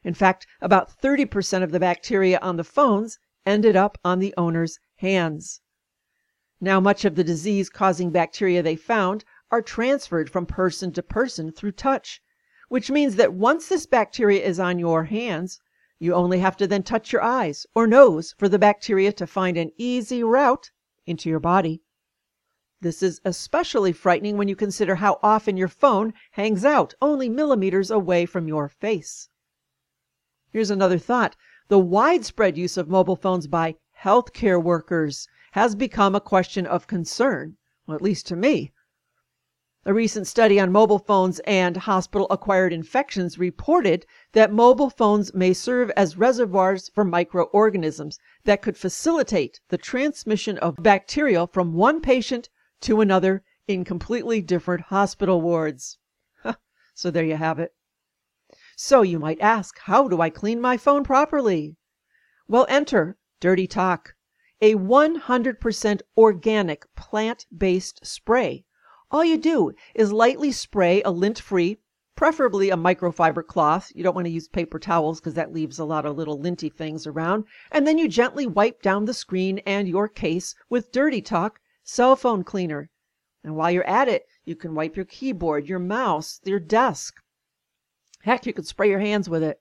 In 0.02 0.14
fact, 0.14 0.48
about 0.60 1.00
30% 1.00 1.62
of 1.62 1.70
the 1.70 1.78
bacteria 1.78 2.40
on 2.42 2.56
the 2.56 2.64
phones 2.64 3.20
ended 3.46 3.76
up 3.76 3.98
on 4.04 4.18
the 4.18 4.34
owner's 4.36 4.80
hands. 4.96 5.60
Now, 6.60 6.80
much 6.80 7.04
of 7.04 7.14
the 7.14 7.22
disease 7.22 7.68
causing 7.68 8.10
bacteria 8.10 8.62
they 8.62 8.74
found 8.74 9.24
are 9.54 9.62
transferred 9.62 10.28
from 10.28 10.44
person 10.44 10.90
to 10.90 11.00
person 11.00 11.52
through 11.52 11.70
touch, 11.70 12.20
which 12.68 12.90
means 12.90 13.14
that 13.14 13.32
once 13.32 13.68
this 13.68 13.86
bacteria 13.86 14.42
is 14.42 14.58
on 14.58 14.80
your 14.80 15.04
hands, 15.04 15.60
you 16.00 16.12
only 16.12 16.40
have 16.40 16.56
to 16.56 16.66
then 16.66 16.82
touch 16.82 17.12
your 17.12 17.22
eyes 17.22 17.64
or 17.72 17.86
nose 17.86 18.34
for 18.36 18.48
the 18.48 18.58
bacteria 18.58 19.12
to 19.12 19.28
find 19.28 19.56
an 19.56 19.70
easy 19.76 20.24
route 20.24 20.72
into 21.06 21.28
your 21.28 21.38
body. 21.38 21.80
This 22.80 23.00
is 23.00 23.20
especially 23.24 23.92
frightening 23.92 24.36
when 24.36 24.48
you 24.48 24.56
consider 24.56 24.96
how 24.96 25.20
often 25.22 25.56
your 25.56 25.68
phone 25.68 26.14
hangs 26.32 26.64
out 26.64 26.94
only 27.00 27.28
millimeters 27.28 27.92
away 27.92 28.26
from 28.26 28.48
your 28.48 28.68
face. 28.68 29.28
Here's 30.50 30.70
another 30.70 30.98
thought. 30.98 31.36
The 31.68 31.78
widespread 31.78 32.58
use 32.58 32.76
of 32.76 32.88
mobile 32.88 33.14
phones 33.14 33.46
by 33.46 33.76
healthcare 34.00 34.60
workers 34.60 35.28
has 35.52 35.76
become 35.76 36.16
a 36.16 36.20
question 36.20 36.66
of 36.66 36.88
concern, 36.88 37.56
well, 37.86 37.94
at 37.94 38.02
least 38.02 38.26
to 38.26 38.34
me. 38.34 38.72
A 39.86 39.92
recent 39.92 40.26
study 40.26 40.58
on 40.58 40.72
mobile 40.72 40.98
phones 40.98 41.40
and 41.40 41.76
hospital 41.76 42.26
acquired 42.30 42.72
infections 42.72 43.38
reported 43.38 44.06
that 44.32 44.50
mobile 44.50 44.88
phones 44.88 45.34
may 45.34 45.52
serve 45.52 45.90
as 45.90 46.16
reservoirs 46.16 46.88
for 46.88 47.04
microorganisms 47.04 48.18
that 48.44 48.62
could 48.62 48.78
facilitate 48.78 49.60
the 49.68 49.76
transmission 49.76 50.56
of 50.56 50.82
bacteria 50.82 51.46
from 51.48 51.74
one 51.74 52.00
patient 52.00 52.48
to 52.80 53.02
another 53.02 53.44
in 53.68 53.84
completely 53.84 54.40
different 54.40 54.84
hospital 54.84 55.42
wards. 55.42 55.98
so 56.94 57.10
there 57.10 57.22
you 57.22 57.36
have 57.36 57.58
it. 57.58 57.74
So 58.76 59.02
you 59.02 59.18
might 59.18 59.42
ask, 59.42 59.78
how 59.80 60.08
do 60.08 60.18
I 60.18 60.30
clean 60.30 60.62
my 60.62 60.78
phone 60.78 61.04
properly? 61.04 61.76
Well, 62.48 62.64
enter 62.70 63.18
Dirty 63.38 63.66
Talk, 63.66 64.14
a 64.62 64.76
100% 64.76 66.00
organic 66.16 66.94
plant 66.94 67.44
based 67.54 68.06
spray 68.06 68.64
all 69.14 69.24
you 69.24 69.38
do 69.38 69.70
is 69.94 70.12
lightly 70.12 70.50
spray 70.50 71.00
a 71.04 71.10
lint 71.12 71.38
free, 71.38 71.78
preferably 72.16 72.70
a 72.70 72.76
microfiber 72.76 73.46
cloth. 73.46 73.92
You 73.94 74.02
don't 74.02 74.16
want 74.16 74.26
to 74.26 74.32
use 74.32 74.48
paper 74.48 74.80
towels 74.80 75.20
because 75.20 75.34
that 75.34 75.52
leaves 75.52 75.78
a 75.78 75.84
lot 75.84 76.04
of 76.04 76.16
little 76.16 76.36
linty 76.36 76.68
things 76.68 77.06
around. 77.06 77.44
And 77.70 77.86
then 77.86 77.96
you 77.96 78.08
gently 78.08 78.44
wipe 78.44 78.82
down 78.82 79.04
the 79.04 79.14
screen 79.14 79.60
and 79.60 79.86
your 79.86 80.08
case 80.08 80.56
with 80.68 80.90
Dirty 80.90 81.22
Talk 81.22 81.60
cell 81.84 82.16
phone 82.16 82.42
cleaner. 82.42 82.90
And 83.44 83.54
while 83.54 83.70
you're 83.70 83.86
at 83.86 84.08
it, 84.08 84.26
you 84.44 84.56
can 84.56 84.74
wipe 84.74 84.96
your 84.96 85.04
keyboard, 85.04 85.68
your 85.68 85.78
mouse, 85.78 86.40
your 86.42 86.58
desk. 86.58 87.14
Heck, 88.22 88.46
you 88.46 88.52
could 88.52 88.66
spray 88.66 88.90
your 88.90 88.98
hands 88.98 89.28
with 89.28 89.44
it. 89.44 89.60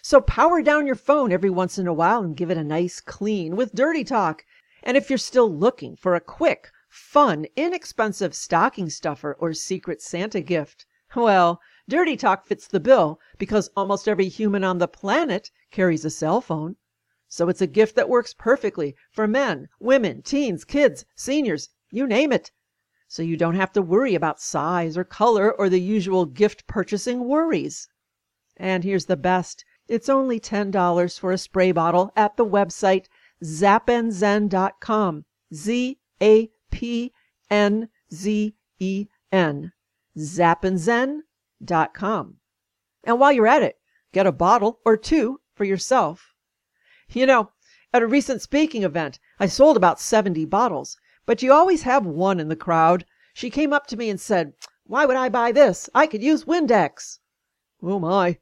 So 0.00 0.20
power 0.20 0.62
down 0.62 0.86
your 0.86 0.94
phone 0.94 1.32
every 1.32 1.50
once 1.50 1.76
in 1.76 1.88
a 1.88 1.92
while 1.92 2.22
and 2.22 2.36
give 2.36 2.52
it 2.52 2.56
a 2.56 2.62
nice 2.62 3.00
clean 3.00 3.56
with 3.56 3.74
Dirty 3.74 4.04
Talk. 4.04 4.44
And 4.84 4.96
if 4.96 5.10
you're 5.10 5.18
still 5.18 5.52
looking 5.52 5.96
for 5.96 6.14
a 6.14 6.20
quick, 6.20 6.70
fun, 6.96 7.46
inexpensive 7.56 8.34
stocking 8.34 8.88
stuffer 8.88 9.36
or 9.38 9.52
secret 9.52 10.00
Santa 10.00 10.40
gift. 10.40 10.86
Well, 11.14 11.60
Dirty 11.88 12.16
Talk 12.16 12.46
fits 12.46 12.66
the 12.66 12.80
bill 12.80 13.20
because 13.38 13.70
almost 13.76 14.08
every 14.08 14.28
human 14.28 14.64
on 14.64 14.78
the 14.78 14.88
planet 14.88 15.50
carries 15.70 16.04
a 16.04 16.10
cell 16.10 16.40
phone. 16.40 16.76
So 17.28 17.48
it's 17.48 17.60
a 17.60 17.66
gift 17.66 17.96
that 17.96 18.08
works 18.08 18.34
perfectly 18.34 18.96
for 19.10 19.26
men, 19.28 19.68
women, 19.78 20.22
teens, 20.22 20.64
kids, 20.64 21.04
seniors, 21.14 21.68
you 21.90 22.06
name 22.06 22.32
it. 22.32 22.50
So 23.08 23.22
you 23.22 23.36
don't 23.36 23.54
have 23.54 23.72
to 23.74 23.82
worry 23.82 24.14
about 24.14 24.40
size 24.40 24.96
or 24.96 25.04
color 25.04 25.52
or 25.52 25.68
the 25.68 25.80
usual 25.80 26.24
gift 26.24 26.66
purchasing 26.66 27.28
worries. 27.28 27.88
And 28.56 28.84
here's 28.84 29.04
the 29.04 29.16
best. 29.16 29.64
It's 29.86 30.08
only 30.08 30.40
$10 30.40 31.20
for 31.20 31.30
a 31.30 31.38
spray 31.38 31.72
bottle 31.72 32.10
at 32.16 32.36
the 32.36 32.46
website 32.46 33.06
zapandzen.com. 33.44 35.24
Z 35.54 35.98
A 36.22 36.50
P 36.76 37.12
N 37.48 37.88
Z 38.12 38.54
E 38.78 39.06
N, 39.32 39.72
zapandzen.com. 40.14 42.36
And 43.02 43.18
while 43.18 43.32
you're 43.32 43.46
at 43.46 43.62
it, 43.62 43.78
get 44.12 44.26
a 44.26 44.32
bottle 44.32 44.80
or 44.84 44.98
two 44.98 45.40
for 45.54 45.64
yourself. 45.64 46.34
You 47.08 47.24
know, 47.24 47.52
at 47.94 48.02
a 48.02 48.06
recent 48.06 48.42
speaking 48.42 48.82
event, 48.82 49.18
I 49.40 49.46
sold 49.46 49.78
about 49.78 50.00
70 50.00 50.44
bottles, 50.44 50.98
but 51.24 51.42
you 51.42 51.50
always 51.50 51.84
have 51.84 52.04
one 52.04 52.38
in 52.38 52.48
the 52.48 52.56
crowd. 52.56 53.06
She 53.32 53.48
came 53.48 53.72
up 53.72 53.86
to 53.86 53.96
me 53.96 54.10
and 54.10 54.20
said, 54.20 54.52
Why 54.84 55.06
would 55.06 55.16
I 55.16 55.30
buy 55.30 55.52
this? 55.52 55.88
I 55.94 56.06
could 56.06 56.22
use 56.22 56.44
Windex. 56.44 57.20
Oh 57.82 57.98
my, 57.98 58.38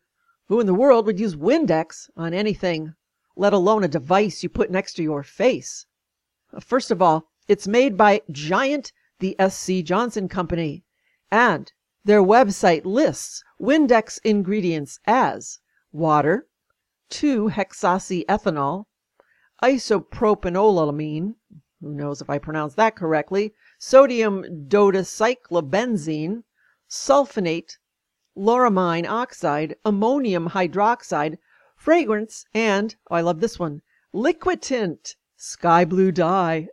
who 0.46 0.58
in 0.58 0.66
the 0.66 0.74
world 0.74 1.06
would 1.06 1.20
use 1.20 1.37
Windex 1.37 2.11
on 2.16 2.35
anything, 2.35 2.96
let 3.37 3.52
alone 3.52 3.85
a 3.85 3.88
device 3.88 4.42
you 4.42 4.48
put 4.48 4.72
next 4.72 4.94
to 4.94 5.04
your 5.04 5.22
face? 5.22 5.87
Uh, 6.52 6.58
first 6.58 6.90
of 6.90 7.00
all, 7.00 7.30
it's 7.46 7.68
made 7.68 7.96
by 7.96 8.22
Giant, 8.30 8.92
the 9.20 9.37
S.C. 9.38 9.83
Johnson 9.83 10.28
Company, 10.28 10.83
and 11.30 11.72
their 12.04 12.22
website 12.22 12.85
lists 12.85 13.42
Windex 13.61 14.18
ingredients 14.24 14.98
as 15.07 15.61
water, 15.92 16.46
2-hexoxyethanol, 17.11 18.85
isopropanolamine, 19.62 21.35
who 21.80 21.94
knows 21.94 22.20
if 22.20 22.28
I 22.28 22.38
pronounced 22.38 22.76
that 22.76 22.96
correctly, 22.96 23.54
sodium 23.78 24.66
dodecyclobenzene, 24.68 26.42
sulfonate, 26.90 27.78
lauramine 28.35 29.07
oxide, 29.07 29.76
ammonium 29.85 30.48
hydroxide, 30.50 31.38
fragrance, 31.76 32.44
and, 32.54 32.96
oh, 33.11 33.14
I 33.14 33.20
love 33.20 33.40
this 33.40 33.59
one, 33.59 33.83
liquitint, 34.12 35.16
sky 35.37 35.85
blue 35.85 36.11
dye, 36.11 36.68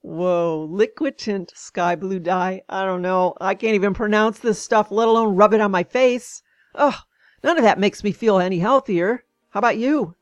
Whoa, 0.00 0.68
liquid 0.70 1.18
tint 1.18 1.52
sky 1.56 1.96
blue 1.96 2.20
dye. 2.20 2.62
I 2.68 2.84
don't 2.84 3.02
know. 3.02 3.34
I 3.40 3.54
can't 3.54 3.74
even 3.74 3.94
pronounce 3.94 4.38
this 4.38 4.62
stuff, 4.62 4.92
let 4.92 5.08
alone 5.08 5.34
rub 5.34 5.52
it 5.52 5.60
on 5.60 5.72
my 5.72 5.82
face. 5.82 6.42
Ugh, 6.76 6.94
none 7.42 7.56
of 7.56 7.64
that 7.64 7.80
makes 7.80 8.04
me 8.04 8.12
feel 8.12 8.38
any 8.38 8.60
healthier. 8.60 9.24
How 9.50 9.58
about 9.58 9.76
you? 9.76 10.14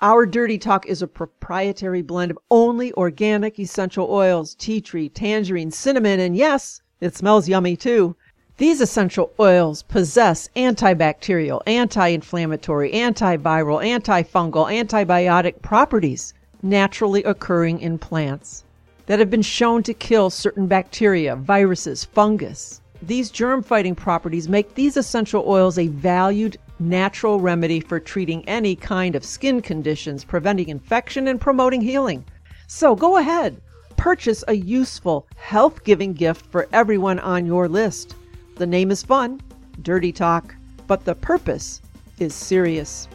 Our 0.00 0.24
Dirty 0.24 0.56
Talk 0.56 0.86
is 0.86 1.02
a 1.02 1.06
proprietary 1.06 2.00
blend 2.00 2.30
of 2.30 2.38
only 2.50 2.92
organic 2.94 3.58
essential 3.58 4.10
oils, 4.10 4.54
tea 4.54 4.80
tree, 4.80 5.10
tangerine, 5.10 5.70
cinnamon, 5.70 6.18
and 6.18 6.34
yes, 6.34 6.80
it 7.00 7.14
smells 7.16 7.48
yummy 7.48 7.76
too. 7.76 8.16
These 8.56 8.80
essential 8.80 9.32
oils 9.38 9.82
possess 9.82 10.48
antibacterial, 10.56 11.60
anti 11.66 12.08
inflammatory, 12.08 12.92
antiviral, 12.92 13.84
antifungal, 13.84 14.72
antibiotic 14.72 15.60
properties 15.60 16.32
naturally 16.62 17.22
occurring 17.24 17.80
in 17.80 17.98
plants 17.98 18.64
that 19.06 19.18
have 19.18 19.30
been 19.30 19.42
shown 19.42 19.82
to 19.82 19.94
kill 19.94 20.30
certain 20.30 20.66
bacteria, 20.66 21.34
viruses, 21.34 22.04
fungus. 22.04 22.80
These 23.00 23.30
germ 23.30 23.62
fighting 23.62 23.94
properties 23.94 24.48
make 24.48 24.74
these 24.74 24.96
essential 24.96 25.44
oils 25.46 25.78
a 25.78 25.86
valued 25.86 26.58
natural 26.78 27.40
remedy 27.40 27.80
for 27.80 28.00
treating 28.00 28.46
any 28.48 28.76
kind 28.76 29.14
of 29.14 29.24
skin 29.24 29.62
conditions, 29.62 30.24
preventing 30.24 30.68
infection, 30.68 31.28
and 31.28 31.40
promoting 31.40 31.80
healing. 31.80 32.24
So 32.66 32.94
go 32.94 33.16
ahead, 33.16 33.60
purchase 33.96 34.44
a 34.46 34.54
useful, 34.54 35.26
health 35.36 35.84
giving 35.84 36.12
gift 36.12 36.46
for 36.46 36.68
everyone 36.72 37.18
on 37.18 37.46
your 37.46 37.68
list. 37.68 38.14
The 38.56 38.66
name 38.66 38.90
is 38.90 39.02
fun, 39.02 39.40
Dirty 39.82 40.12
Talk, 40.12 40.54
but 40.86 41.04
the 41.04 41.14
purpose 41.14 41.80
is 42.18 42.34
serious. 42.34 43.08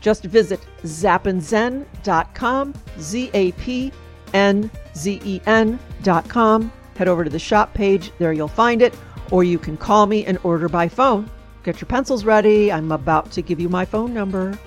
Just 0.00 0.24
visit 0.24 0.60
zapandzen.com, 0.82 2.74
Z 3.00 3.30
A 3.34 3.52
P 3.52 3.92
N 4.34 4.70
Z 4.94 5.20
E 5.24 5.40
N.com. 5.46 6.72
Head 6.96 7.08
over 7.08 7.24
to 7.24 7.30
the 7.30 7.38
shop 7.38 7.74
page, 7.74 8.12
there 8.18 8.32
you'll 8.32 8.48
find 8.48 8.82
it, 8.82 8.94
or 9.30 9.44
you 9.44 9.58
can 9.58 9.76
call 9.76 10.06
me 10.06 10.24
and 10.24 10.38
order 10.42 10.68
by 10.68 10.88
phone. 10.88 11.30
Get 11.62 11.80
your 11.80 11.88
pencils 11.88 12.24
ready. 12.24 12.70
I'm 12.70 12.92
about 12.92 13.32
to 13.32 13.42
give 13.42 13.58
you 13.58 13.68
my 13.68 13.84
phone 13.84 14.14
number. 14.14 14.58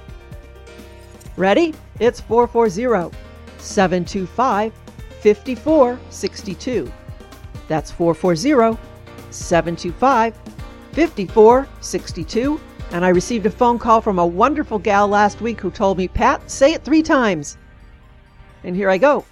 Ready? 1.38 1.74
It's 2.00 2.20
440 2.20 3.16
725 3.58 4.74
5462. 5.22 6.92
That's 7.68 7.92
440 7.92 8.78
725 9.32 10.36
5462 10.94 12.60
and 12.92 13.06
I 13.06 13.10
received 13.10 13.46
a 13.46 13.52
phone 13.52 13.80
call 13.80 14.02
from 14.02 14.20
a 14.20 14.26
wonderful 14.26 14.80
gal 14.80 15.08
last 15.08 15.42
week 15.42 15.60
who 15.60 15.72
told 15.72 15.98
me, 15.98 16.08
Pat, 16.08 16.50
say 16.50 16.74
it 16.74 16.84
three 16.84 17.04
times. 17.04 17.58
And 18.64 18.76
here 18.76 18.90
I 18.90 18.98
go. 18.98 19.26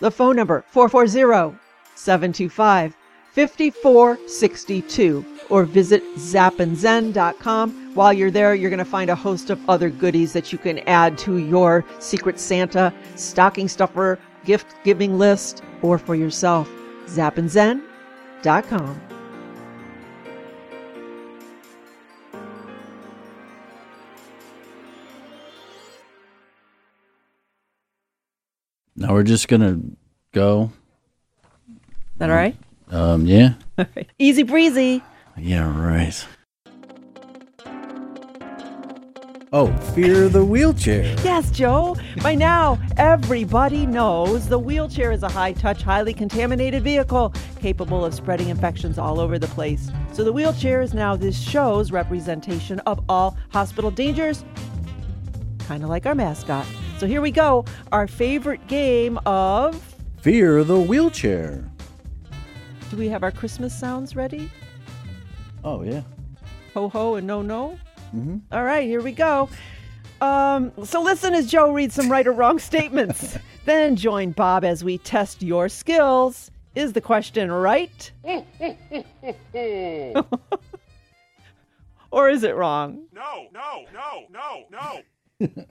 The 0.00 0.10
phone 0.10 0.36
number 0.36 0.64
440 0.68 1.58
725 1.94 2.94
5462 3.32 5.24
or 5.48 5.64
visit 5.64 6.02
zapandzen.com. 6.16 7.94
While 7.94 8.12
you're 8.12 8.30
there, 8.30 8.54
you're 8.54 8.70
going 8.70 8.78
to 8.78 8.84
find 8.84 9.10
a 9.10 9.14
host 9.14 9.50
of 9.50 9.60
other 9.68 9.90
goodies 9.90 10.32
that 10.32 10.52
you 10.52 10.58
can 10.58 10.80
add 10.80 11.18
to 11.18 11.38
your 11.38 11.84
Secret 11.98 12.38
Santa 12.38 12.92
stocking 13.16 13.68
stuffer 13.68 14.18
gift 14.44 14.74
giving 14.84 15.18
list 15.18 15.62
or 15.82 15.98
for 15.98 16.14
yourself. 16.14 16.68
zapandzen.com. 17.06 19.00
Now 28.98 29.12
we're 29.12 29.22
just 29.22 29.46
gonna 29.46 29.78
go. 30.32 30.72
That 32.16 32.30
all 32.30 32.36
right? 32.36 32.56
Um, 32.90 33.26
yeah. 33.26 33.54
Easy 34.18 34.42
breezy. 34.42 35.04
Yeah, 35.36 35.72
right. 35.80 36.26
Oh, 39.52 39.72
fear 39.94 40.28
the 40.28 40.44
wheelchair. 40.44 41.04
Yes, 41.22 41.52
Joe. 41.52 41.96
By 42.24 42.34
now, 42.34 42.76
everybody 42.96 43.86
knows 43.86 44.48
the 44.48 44.58
wheelchair 44.58 45.12
is 45.12 45.22
a 45.22 45.28
high 45.28 45.52
touch, 45.52 45.82
highly 45.82 46.12
contaminated 46.12 46.82
vehicle 46.82 47.32
capable 47.60 48.04
of 48.04 48.14
spreading 48.14 48.48
infections 48.48 48.98
all 48.98 49.20
over 49.20 49.38
the 49.38 49.46
place. 49.46 49.92
So, 50.12 50.24
the 50.24 50.32
wheelchair 50.32 50.82
is 50.82 50.92
now 50.92 51.14
this 51.14 51.40
show's 51.40 51.92
representation 51.92 52.80
of 52.80 53.00
all 53.08 53.38
hospital 53.50 53.92
dangers, 53.92 54.44
kind 55.60 55.84
of 55.84 55.88
like 55.88 56.04
our 56.04 56.16
mascot. 56.16 56.66
So, 56.98 57.06
here 57.06 57.20
we 57.20 57.30
go 57.30 57.64
our 57.92 58.08
favorite 58.08 58.66
game 58.66 59.18
of. 59.24 59.80
Fear 60.20 60.64
the 60.64 60.80
wheelchair. 60.80 61.64
Do 62.90 62.96
we 62.96 63.08
have 63.08 63.22
our 63.22 63.30
Christmas 63.30 63.78
sounds 63.78 64.16
ready? 64.16 64.50
Oh, 65.62 65.82
yeah. 65.82 66.02
Ho 66.74 66.88
ho 66.88 67.14
and 67.14 67.24
no 67.24 67.40
no? 67.40 67.78
Mm-hmm. 68.14 68.38
All 68.50 68.64
right, 68.64 68.84
here 68.84 69.00
we 69.00 69.12
go. 69.12 69.48
Um, 70.20 70.72
so 70.84 71.00
listen 71.00 71.34
as 71.34 71.46
Joe 71.48 71.72
reads 71.72 71.94
some 71.94 72.10
right 72.10 72.26
or 72.26 72.32
wrong 72.32 72.58
statements. 72.58 73.38
then 73.64 73.94
join 73.94 74.32
Bob 74.32 74.64
as 74.64 74.82
we 74.82 74.98
test 74.98 75.40
your 75.40 75.68
skills. 75.68 76.50
Is 76.74 76.94
the 76.94 77.00
question 77.00 77.52
right? 77.52 78.10
or 82.10 82.28
is 82.28 82.42
it 82.42 82.56
wrong? 82.56 83.04
No, 83.12 83.46
no, 83.52 83.84
no, 83.92 84.26
no, 84.30 84.64
no. 85.40 85.64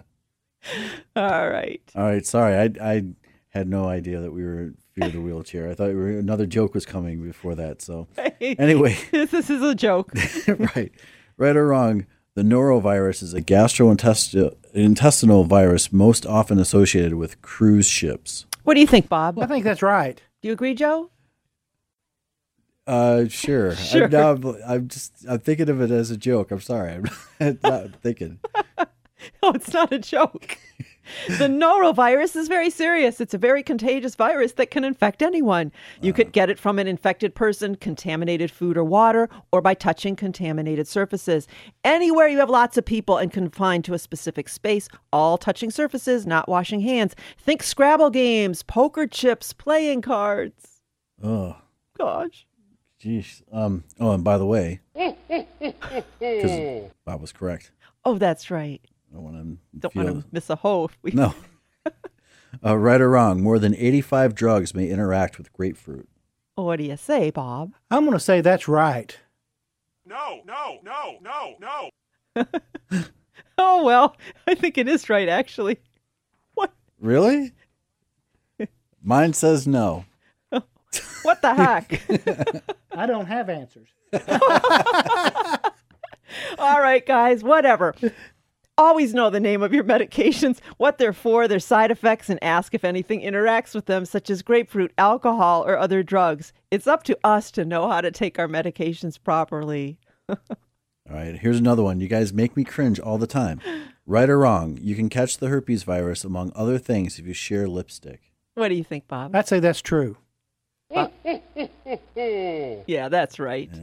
All 1.16 1.50
right. 1.50 1.82
All 1.96 2.04
right, 2.04 2.26
sorry. 2.26 2.56
I, 2.56 2.72
I 2.82 3.04
had 3.50 3.68
no 3.68 3.86
idea 3.86 4.20
that 4.22 4.32
we 4.32 4.44
were 4.44 4.74
fear 4.94 5.10
the 5.10 5.22
wheelchair. 5.22 5.70
I 5.70 5.76
thought 5.76 5.90
we 5.90 5.96
were, 5.96 6.12
another 6.12 6.46
joke 6.46 6.74
was 6.74 6.86
coming 6.86 7.22
before 7.22 7.56
that. 7.56 7.82
So, 7.82 8.08
anyway. 8.42 8.98
this, 9.12 9.32
this 9.32 9.50
is 9.50 9.62
a 9.62 9.76
joke. 9.76 10.12
right. 10.48 10.92
Right 11.38 11.56
or 11.56 11.68
wrong, 11.68 12.06
the 12.34 12.42
norovirus 12.42 13.24
is 13.24 13.34
a 13.34 13.42
gastrointestinal 13.42 15.48
virus 15.48 15.94
most 15.94 16.26
often 16.26 16.60
associated 16.60 17.16
with 17.16 17.42
cruise 17.42 17.88
ships. 17.88 18.46
What 18.64 18.74
do 18.74 18.80
you 18.80 18.88
think, 18.88 19.08
Bob? 19.08 19.40
I 19.40 19.46
think 19.46 19.64
that's 19.64 19.82
right. 19.82 20.22
Do 20.42 20.48
you 20.48 20.54
agree, 20.54 20.74
Joe? 20.74 21.12
Uh, 22.88 23.28
sure. 23.28 23.76
Sure. 23.76 24.06
I'm, 24.06 24.12
now, 24.12 24.56
I'm 24.66 24.88
just 24.88 25.14
I'm 25.28 25.40
thinking 25.40 25.70
of 25.70 25.82
it 25.82 25.92
as 25.92 26.10
a 26.10 26.18
joke. 26.18 26.52
I'm 26.52 26.62
sorry. 26.62 27.02
I'm 27.40 27.60
not 27.62 28.02
thinking. 28.02 28.40
Oh, 29.44 29.54
it's 29.54 29.74
not 29.74 29.92
a 29.92 30.00
joke. 30.00 30.58
the 31.28 31.48
norovirus 31.48 32.36
is 32.36 32.48
very 32.48 32.70
serious. 32.70 33.20
It's 33.22 33.34
a 33.34 33.38
very 33.38 33.64
contagious 33.64 34.14
virus 34.16 34.52
that 34.54 34.72
can 34.72 34.84
infect 34.84 35.22
anyone. 35.22 35.72
You 36.02 36.14
could 36.14 36.32
get 36.34 36.50
it 36.50 36.60
from 36.60 36.78
an 36.80 36.88
infected 36.88 37.34
person, 37.34 37.76
contaminated 37.76 38.52
food 38.52 38.78
or 38.78 38.84
water, 38.84 39.30
or 39.52 39.62
by 39.62 39.74
touching 39.74 40.16
contaminated 40.16 40.88
surfaces. 40.88 41.48
Anywhere 41.84 42.28
you 42.28 42.38
have 42.40 42.50
lots 42.50 42.78
of 42.78 42.86
people 42.86 43.18
and 43.18 43.32
confined 43.32 43.86
to 43.86 43.94
a 43.94 44.00
specific 44.00 44.50
space, 44.50 44.88
all 45.14 45.38
touching 45.38 45.72
surfaces, 45.72 46.28
not 46.28 46.48
washing 46.50 46.82
hands. 46.82 47.16
Think 47.38 47.64
Scrabble 47.64 48.10
games, 48.10 48.62
poker 48.64 49.08
chips, 49.08 49.54
playing 49.54 50.02
cards. 50.02 50.82
Oh, 51.24 51.56
Gosh. 51.98 52.46
jeez. 53.02 53.42
Um. 53.52 53.84
Oh, 54.00 54.12
and 54.12 54.24
by 54.24 54.38
the 54.38 54.46
way, 54.46 54.82
because 56.20 56.92
Bob 57.06 57.22
was 57.22 57.32
correct. 57.32 57.72
Oh, 58.06 58.18
that's 58.18 58.52
right. 58.52 58.82
I 59.10 59.14
don't 59.16 59.24
want 59.24 59.36
to 59.38 59.58
Don't 59.80 59.94
feel 59.94 60.04
want 60.06 60.22
to 60.22 60.28
miss 60.32 60.50
a 60.50 60.56
hoe. 60.56 60.86
if 60.86 60.98
we- 61.02 61.12
no. 61.12 61.34
uh, 62.66 62.78
right 62.78 63.00
or 63.02 63.10
wrong, 63.10 63.42
more 63.42 63.60
than 63.60 63.74
85 63.76 64.36
drugs 64.36 64.74
may 64.74 64.90
interact 64.90 65.38
with 65.38 65.52
grapefruit. 65.54 66.08
What 66.56 66.78
do 66.78 66.84
you 66.84 66.98
say, 66.98 67.30
Bob? 67.30 67.74
I'm 67.92 68.02
going 68.06 68.14
to 68.18 68.20
say 68.20 68.42
that's 68.42 68.68
right. 68.68 69.18
No, 70.06 70.42
no, 70.46 70.80
no, 70.84 71.18
no, 71.22 71.56
no. 71.60 73.04
Oh, 73.60 73.84
well, 73.84 74.16
I 74.46 74.54
think 74.54 74.78
it 74.78 74.88
is 74.88 75.10
right, 75.10 75.28
actually. 75.28 75.80
What? 76.54 76.72
Really? 77.00 77.54
Mine 79.02 79.34
says 79.34 79.66
no. 79.68 80.06
What 81.24 81.42
the 81.42 81.56
heck? 81.56 82.02
I 82.96 83.06
don't 83.08 83.26
have 83.26 83.50
answers. 83.50 83.88
All 86.60 86.82
right, 86.82 87.06
guys, 87.06 87.44
whatever. 87.44 87.96
Always 88.78 89.14
know 89.14 89.30
the 89.30 89.40
name 89.40 89.64
of 89.64 89.74
your 89.74 89.84
medications, 89.96 90.60
what 90.78 90.98
they're 90.98 91.14
for, 91.14 91.48
their 91.48 91.60
side 91.60 91.90
effects, 91.92 92.30
and 92.30 92.42
ask 92.44 92.74
if 92.74 92.84
anything 92.84 93.22
interacts 93.22 93.74
with 93.74 93.86
them, 93.86 94.06
such 94.06 94.30
as 94.30 94.42
grapefruit, 94.42 94.94
alcohol, 94.98 95.64
or 95.66 95.78
other 95.78 96.04
drugs. 96.04 96.54
It's 96.70 96.88
up 96.88 97.04
to 97.04 97.18
us 97.24 97.50
to 97.52 97.66
know 97.66 97.90
how 97.90 98.02
to 98.02 98.12
take 98.12 98.38
our 98.38 98.48
medications 98.48 99.22
properly. 99.22 99.98
All 100.30 100.38
right, 101.10 101.38
here's 101.38 101.60
another 101.60 101.84
one. 101.84 102.00
You 102.02 102.08
guys 102.08 102.34
make 102.34 102.58
me 102.58 102.66
cringe 102.66 103.00
all 103.00 103.18
the 103.18 103.28
time. 103.28 103.62
Right 104.06 104.30
or 104.30 104.40
wrong, 104.40 104.78
you 104.82 104.94
can 104.94 105.08
catch 105.08 105.38
the 105.38 105.48
herpes 105.48 105.84
virus, 105.84 106.26
among 106.26 106.52
other 106.54 106.78
things, 106.78 107.18
if 107.18 107.26
you 107.26 107.34
share 107.34 107.66
lipstick. 107.66 108.34
What 108.56 108.68
do 108.68 108.76
you 108.76 108.84
think, 108.84 109.08
Bob? 109.08 109.34
I'd 109.34 109.48
say 109.48 109.60
that's 109.62 109.82
true. 109.82 110.18
Yeah, 112.16 113.10
that's 113.10 113.40
right. 113.40 113.70
It's 113.72 113.80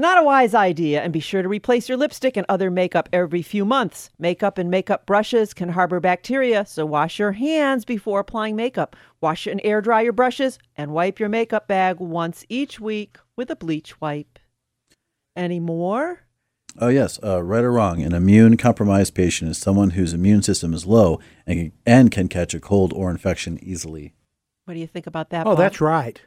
not 0.00 0.18
a 0.18 0.22
wise 0.22 0.54
idea, 0.54 1.02
and 1.02 1.12
be 1.12 1.20
sure 1.20 1.42
to 1.42 1.48
replace 1.48 1.88
your 1.88 1.98
lipstick 1.98 2.36
and 2.36 2.46
other 2.48 2.70
makeup 2.70 3.08
every 3.12 3.42
few 3.42 3.64
months. 3.64 4.10
Makeup 4.18 4.58
and 4.58 4.70
makeup 4.70 5.06
brushes 5.06 5.54
can 5.54 5.70
harbor 5.70 6.00
bacteria, 6.00 6.64
so 6.66 6.84
wash 6.86 7.18
your 7.18 7.32
hands 7.32 7.84
before 7.84 8.20
applying 8.20 8.56
makeup. 8.56 8.96
Wash 9.20 9.46
and 9.46 9.60
air 9.64 9.80
dry 9.80 10.02
your 10.02 10.12
brushes, 10.12 10.58
and 10.76 10.92
wipe 10.92 11.18
your 11.18 11.28
makeup 11.28 11.68
bag 11.68 11.98
once 11.98 12.44
each 12.48 12.80
week 12.80 13.18
with 13.36 13.50
a 13.50 13.56
bleach 13.56 14.00
wipe. 14.00 14.38
Any 15.36 15.60
more? 15.60 16.20
Oh, 16.78 16.88
yes, 16.88 17.18
uh, 17.24 17.42
right 17.42 17.64
or 17.64 17.72
wrong, 17.72 18.02
an 18.02 18.14
immune 18.14 18.56
compromised 18.56 19.14
patient 19.14 19.50
is 19.50 19.58
someone 19.58 19.90
whose 19.90 20.14
immune 20.14 20.42
system 20.42 20.72
is 20.72 20.86
low 20.86 21.18
and 21.46 21.58
can, 21.58 21.72
and 21.84 22.10
can 22.10 22.28
catch 22.28 22.54
a 22.54 22.60
cold 22.60 22.92
or 22.92 23.10
infection 23.10 23.58
easily. 23.62 24.14
What 24.66 24.74
do 24.74 24.80
you 24.80 24.86
think 24.86 25.06
about 25.06 25.30
that? 25.30 25.46
Oh, 25.46 25.50
Bob? 25.50 25.58
that's 25.58 25.80
right. 25.80 26.20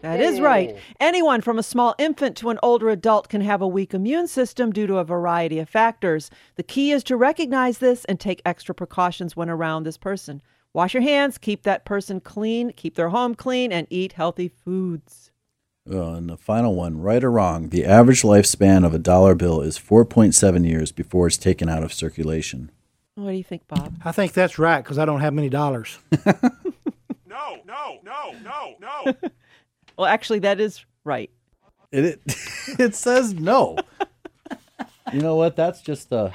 That 0.00 0.20
is 0.20 0.40
right. 0.40 0.76
Anyone 1.00 1.40
from 1.40 1.58
a 1.58 1.62
small 1.62 1.94
infant 1.98 2.36
to 2.38 2.50
an 2.50 2.58
older 2.62 2.88
adult 2.88 3.28
can 3.28 3.40
have 3.42 3.60
a 3.60 3.68
weak 3.68 3.94
immune 3.94 4.26
system 4.26 4.72
due 4.72 4.86
to 4.86 4.96
a 4.96 5.04
variety 5.04 5.58
of 5.58 5.68
factors. 5.68 6.30
The 6.56 6.62
key 6.62 6.92
is 6.92 7.04
to 7.04 7.16
recognize 7.16 7.78
this 7.78 8.04
and 8.06 8.18
take 8.18 8.42
extra 8.44 8.74
precautions 8.74 9.36
when 9.36 9.50
around 9.50 9.84
this 9.84 9.98
person. 9.98 10.42
Wash 10.74 10.94
your 10.94 11.02
hands, 11.02 11.36
keep 11.36 11.64
that 11.64 11.84
person 11.84 12.20
clean, 12.20 12.72
keep 12.72 12.94
their 12.94 13.10
home 13.10 13.34
clean, 13.34 13.72
and 13.72 13.86
eat 13.90 14.14
healthy 14.14 14.48
foods. 14.48 15.30
Uh, 15.90 16.12
and 16.14 16.30
the 16.30 16.36
final 16.36 16.74
one, 16.74 17.00
right 17.00 17.22
or 17.22 17.30
wrong, 17.30 17.68
the 17.68 17.84
average 17.84 18.22
lifespan 18.22 18.86
of 18.86 18.94
a 18.94 18.98
dollar 18.98 19.34
bill 19.34 19.60
is 19.60 19.78
4.7 19.78 20.66
years 20.66 20.92
before 20.92 21.26
it's 21.26 21.36
taken 21.36 21.68
out 21.68 21.82
of 21.82 21.92
circulation. 21.92 22.70
What 23.16 23.32
do 23.32 23.36
you 23.36 23.44
think, 23.44 23.68
Bob? 23.68 23.96
I 24.04 24.12
think 24.12 24.32
that's 24.32 24.58
right 24.58 24.82
because 24.82 24.96
I 24.96 25.04
don't 25.04 25.20
have 25.20 25.34
many 25.34 25.50
dollars. 25.50 25.98
No, 27.32 27.56
no, 27.66 27.98
no, 28.04 28.34
no, 28.44 28.76
no. 28.78 29.12
Well, 29.96 30.06
actually, 30.06 30.40
that 30.40 30.60
is 30.60 30.84
right. 31.04 31.30
It 31.90 32.04
it, 32.04 32.20
it 32.78 32.94
says 32.94 33.34
no. 33.34 33.76
you 35.12 35.20
know 35.20 35.36
what? 35.36 35.56
That's 35.56 35.80
just 35.82 36.12
a 36.12 36.32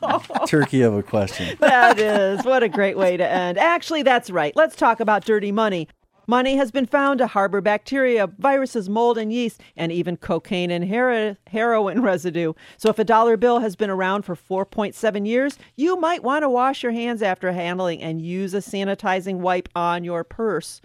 turkey 0.46 0.82
of 0.82 0.94
a 0.94 1.02
question. 1.02 1.56
That 1.60 1.98
is. 1.98 2.44
What 2.44 2.62
a 2.62 2.68
great 2.68 2.96
way 2.96 3.16
to 3.16 3.26
end. 3.26 3.58
Actually, 3.58 4.02
that's 4.02 4.30
right. 4.30 4.54
Let's 4.56 4.76
talk 4.76 5.00
about 5.00 5.24
dirty 5.24 5.52
money. 5.52 5.88
Money 6.28 6.54
has 6.56 6.70
been 6.70 6.86
found 6.86 7.18
to 7.18 7.26
harbor 7.26 7.60
bacteria, 7.60 8.28
viruses, 8.28 8.88
mold, 8.88 9.18
and 9.18 9.32
yeast, 9.32 9.60
and 9.76 9.90
even 9.90 10.16
cocaine 10.16 10.70
and 10.70 10.84
hero- 10.84 11.36
heroin 11.48 12.00
residue. 12.00 12.52
So, 12.76 12.88
if 12.90 12.98
a 13.00 13.04
dollar 13.04 13.36
bill 13.36 13.58
has 13.58 13.74
been 13.74 13.90
around 13.90 14.22
for 14.22 14.36
4.7 14.36 15.26
years, 15.26 15.58
you 15.74 15.96
might 15.96 16.22
want 16.22 16.44
to 16.44 16.48
wash 16.48 16.84
your 16.84 16.92
hands 16.92 17.22
after 17.22 17.50
handling 17.50 18.00
and 18.00 18.22
use 18.22 18.54
a 18.54 18.58
sanitizing 18.58 19.38
wipe 19.38 19.68
on 19.74 20.04
your 20.04 20.22
purse 20.22 20.80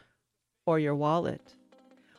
or 0.67 0.77
your 0.77 0.93
wallet. 0.93 1.55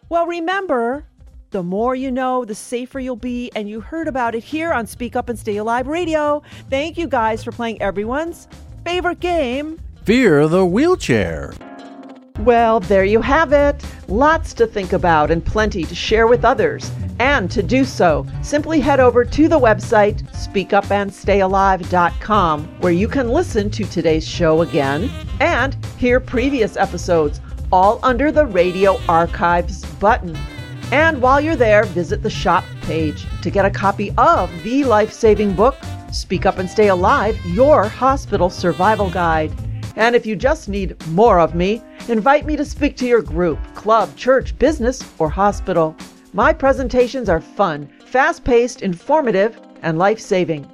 Well, 0.08 0.26
remember, 0.26 1.04
the 1.50 1.62
more 1.62 1.94
you 1.94 2.10
know, 2.10 2.44
the 2.44 2.56
safer 2.56 2.98
you'll 2.98 3.14
be, 3.14 3.52
and 3.54 3.68
you 3.68 3.80
heard 3.80 4.08
about 4.08 4.34
it 4.34 4.42
here 4.42 4.72
on 4.72 4.86
Speak 4.86 5.14
Up 5.14 5.28
and 5.28 5.38
Stay 5.38 5.58
Alive 5.58 5.86
Radio. 5.86 6.42
Thank 6.68 6.98
you 6.98 7.06
guys 7.06 7.44
for 7.44 7.52
playing 7.52 7.80
everyone's 7.80 8.48
favorite 8.84 9.20
game. 9.20 9.78
Fear 10.04 10.48
the 10.48 10.66
wheelchair. 10.66 11.54
Well, 12.40 12.80
there 12.80 13.04
you 13.04 13.20
have 13.20 13.52
it. 13.52 13.84
Lots 14.06 14.54
to 14.54 14.66
think 14.66 14.92
about 14.92 15.30
and 15.30 15.44
plenty 15.44 15.84
to 15.84 15.94
share 15.94 16.26
with 16.26 16.44
others. 16.44 16.90
And 17.18 17.50
to 17.50 17.62
do 17.64 17.84
so, 17.84 18.24
simply 18.42 18.78
head 18.78 19.00
over 19.00 19.24
to 19.24 19.48
the 19.48 19.58
website 19.58 20.22
speakupandstayalive.com 20.32 22.80
where 22.80 22.92
you 22.92 23.08
can 23.08 23.28
listen 23.28 23.70
to 23.70 23.84
today's 23.84 24.26
show 24.26 24.62
again 24.62 25.10
and 25.40 25.76
hear 25.98 26.20
previous 26.20 26.76
episodes, 26.76 27.40
all 27.72 28.00
under 28.02 28.30
the 28.30 28.46
Radio 28.46 29.00
Archives 29.08 29.84
button. 29.96 30.36
And 30.90 31.20
while 31.20 31.40
you're 31.40 31.56
there, 31.56 31.84
visit 31.84 32.22
the 32.22 32.30
shop 32.30 32.64
page 32.82 33.26
to 33.42 33.50
get 33.50 33.64
a 33.64 33.70
copy 33.70 34.12
of 34.18 34.50
the 34.62 34.84
life 34.84 35.12
saving 35.12 35.54
book, 35.54 35.76
Speak 36.12 36.46
Up 36.46 36.58
and 36.58 36.68
Stay 36.68 36.88
Alive 36.88 37.38
Your 37.46 37.84
Hospital 37.88 38.50
Survival 38.50 39.10
Guide. 39.10 39.52
And 39.96 40.14
if 40.14 40.24
you 40.24 40.36
just 40.36 40.68
need 40.68 40.96
more 41.08 41.40
of 41.40 41.54
me, 41.54 41.82
Invite 42.08 42.46
me 42.46 42.56
to 42.56 42.64
speak 42.64 42.96
to 42.96 43.06
your 43.06 43.20
group, 43.20 43.58
club, 43.74 44.16
church, 44.16 44.58
business, 44.58 45.04
or 45.18 45.28
hospital. 45.28 45.94
My 46.32 46.54
presentations 46.54 47.28
are 47.28 47.40
fun, 47.40 47.86
fast 48.06 48.44
paced, 48.44 48.80
informative, 48.80 49.60
and 49.82 49.98
life 49.98 50.18
saving. 50.18 50.66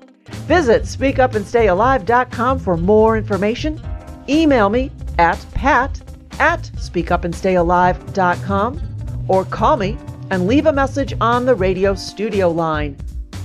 Visit 0.46 0.82
speakupandstayalive.com 0.82 2.58
for 2.60 2.76
more 2.76 3.16
information. 3.18 3.80
Email 4.28 4.68
me 4.68 4.92
at 5.18 5.44
pat 5.54 6.00
at 6.40 6.62
speakupandstayalive.com 6.76 8.80
or 9.28 9.44
call 9.44 9.76
me 9.76 9.96
and 10.30 10.46
leave 10.46 10.66
a 10.66 10.72
message 10.72 11.14
on 11.20 11.46
the 11.46 11.54
radio 11.54 11.94
studio 11.94 12.50
line 12.50 12.96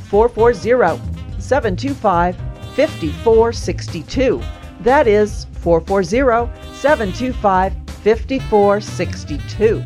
440 0.10 1.02
725 1.40 2.36
5462. 2.76 4.42
That 4.82 5.08
is 5.08 5.46
440 5.60 6.52
725 6.74 7.74
5462. 8.04 9.84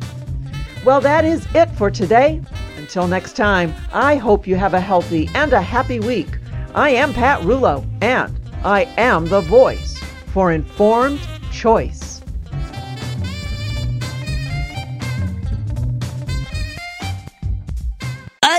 Well, 0.85 1.01
that 1.01 1.25
is 1.25 1.47
it 1.55 1.69
for 1.71 1.89
today. 1.89 2.41
Until 2.77 3.07
next 3.07 3.35
time, 3.35 3.73
I 3.91 4.17
hope 4.17 4.45
you 4.45 4.55
have 4.55 4.73
a 4.73 4.79
healthy 4.79 5.29
and 5.33 5.53
a 5.53 5.61
happy 5.61 5.99
week. 5.99 6.37
I 6.75 6.89
am 6.89 7.13
Pat 7.13 7.41
Rullo, 7.41 7.85
and 8.01 8.39
I 8.63 8.83
am 8.97 9.25
the 9.25 9.41
voice 9.41 9.97
for 10.27 10.51
informed 10.51 11.21
choice. 11.51 12.12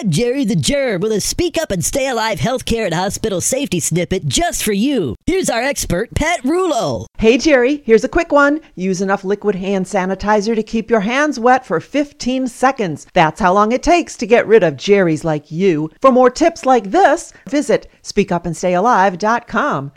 Jerry 0.09 0.45
the 0.45 0.55
Germ 0.55 1.01
with 1.01 1.13
a 1.13 1.21
Speak 1.21 1.57
Up 1.57 1.71
and 1.71 1.85
Stay 1.85 2.09
Alive 2.09 2.39
healthcare 2.39 2.85
and 2.85 2.95
hospital 2.95 3.41
safety 3.41 3.81
snippet 3.81 4.27
just 4.27 4.63
for 4.63 4.73
you. 4.73 5.17
Here's 5.27 5.49
our 5.49 5.63
expert, 5.63 6.15
Pat 6.15 6.43
Rullo. 6.43 7.07
Hey 7.17 7.39
Jerry, 7.39 7.83
here's 7.87 8.05
a 8.05 8.09
quick 8.09 8.31
one. 8.31 8.61
Use 8.75 9.01
enough 9.01 9.25
liquid 9.25 9.55
hand 9.55 9.87
sanitizer 9.87 10.55
to 10.55 10.63
keep 10.63 10.91
your 10.91 11.01
hands 11.01 11.41
wet 11.41 11.65
for 11.65 11.81
15 11.81 12.49
seconds. 12.49 13.07
That's 13.15 13.41
how 13.41 13.55
long 13.55 13.73
it 13.73 13.83
takes 13.83 14.17
to 14.19 14.27
get 14.27 14.47
rid 14.47 14.63
of 14.63 14.77
Jerry's 14.77 15.25
like 15.25 15.51
you. 15.51 15.91
For 16.01 16.13
more 16.13 16.31
tips 16.31 16.67
like 16.67 16.91
this, 16.91 17.33
visit 17.49 17.91
speakupandstayalive.com. 18.03 19.93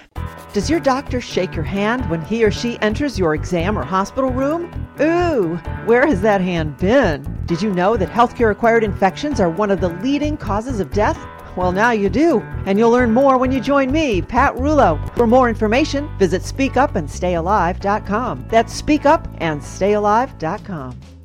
Does 0.53 0.69
your 0.69 0.79
doctor 0.79 1.19
shake 1.19 1.53
your 1.53 1.63
hand 1.63 2.09
when 2.09 2.21
he 2.21 2.43
or 2.43 2.51
she 2.51 2.79
enters 2.79 3.19
your 3.19 3.35
exam 3.35 3.77
or 3.77 3.83
hospital 3.83 4.31
room? 4.31 4.87
Ooh, 4.99 5.57
where 5.85 6.07
has 6.07 6.21
that 6.21 6.41
hand 6.41 6.77
been? 6.77 7.37
Did 7.45 7.61
you 7.61 7.71
know 7.73 7.95
that 7.97 8.09
healthcare 8.09 8.51
acquired 8.51 8.83
infections 8.83 9.39
are 9.39 9.49
one 9.49 9.69
of 9.69 9.81
the 9.81 9.89
leading 10.01 10.37
causes 10.37 10.79
of 10.79 10.91
death? 10.91 11.19
Well, 11.55 11.71
now 11.71 11.91
you 11.91 12.09
do, 12.09 12.41
and 12.65 12.77
you'll 12.77 12.91
learn 12.91 13.13
more 13.13 13.37
when 13.37 13.51
you 13.51 13.59
join 13.59 13.91
me, 13.91 14.21
Pat 14.21 14.53
Rullo. 14.55 14.99
For 15.15 15.25
more 15.25 15.49
information, 15.49 16.07
visit 16.19 16.43
speakupandstayalive.com. 16.43 18.45
That's 18.49 18.79
speakupandstayalive.com. 18.81 21.16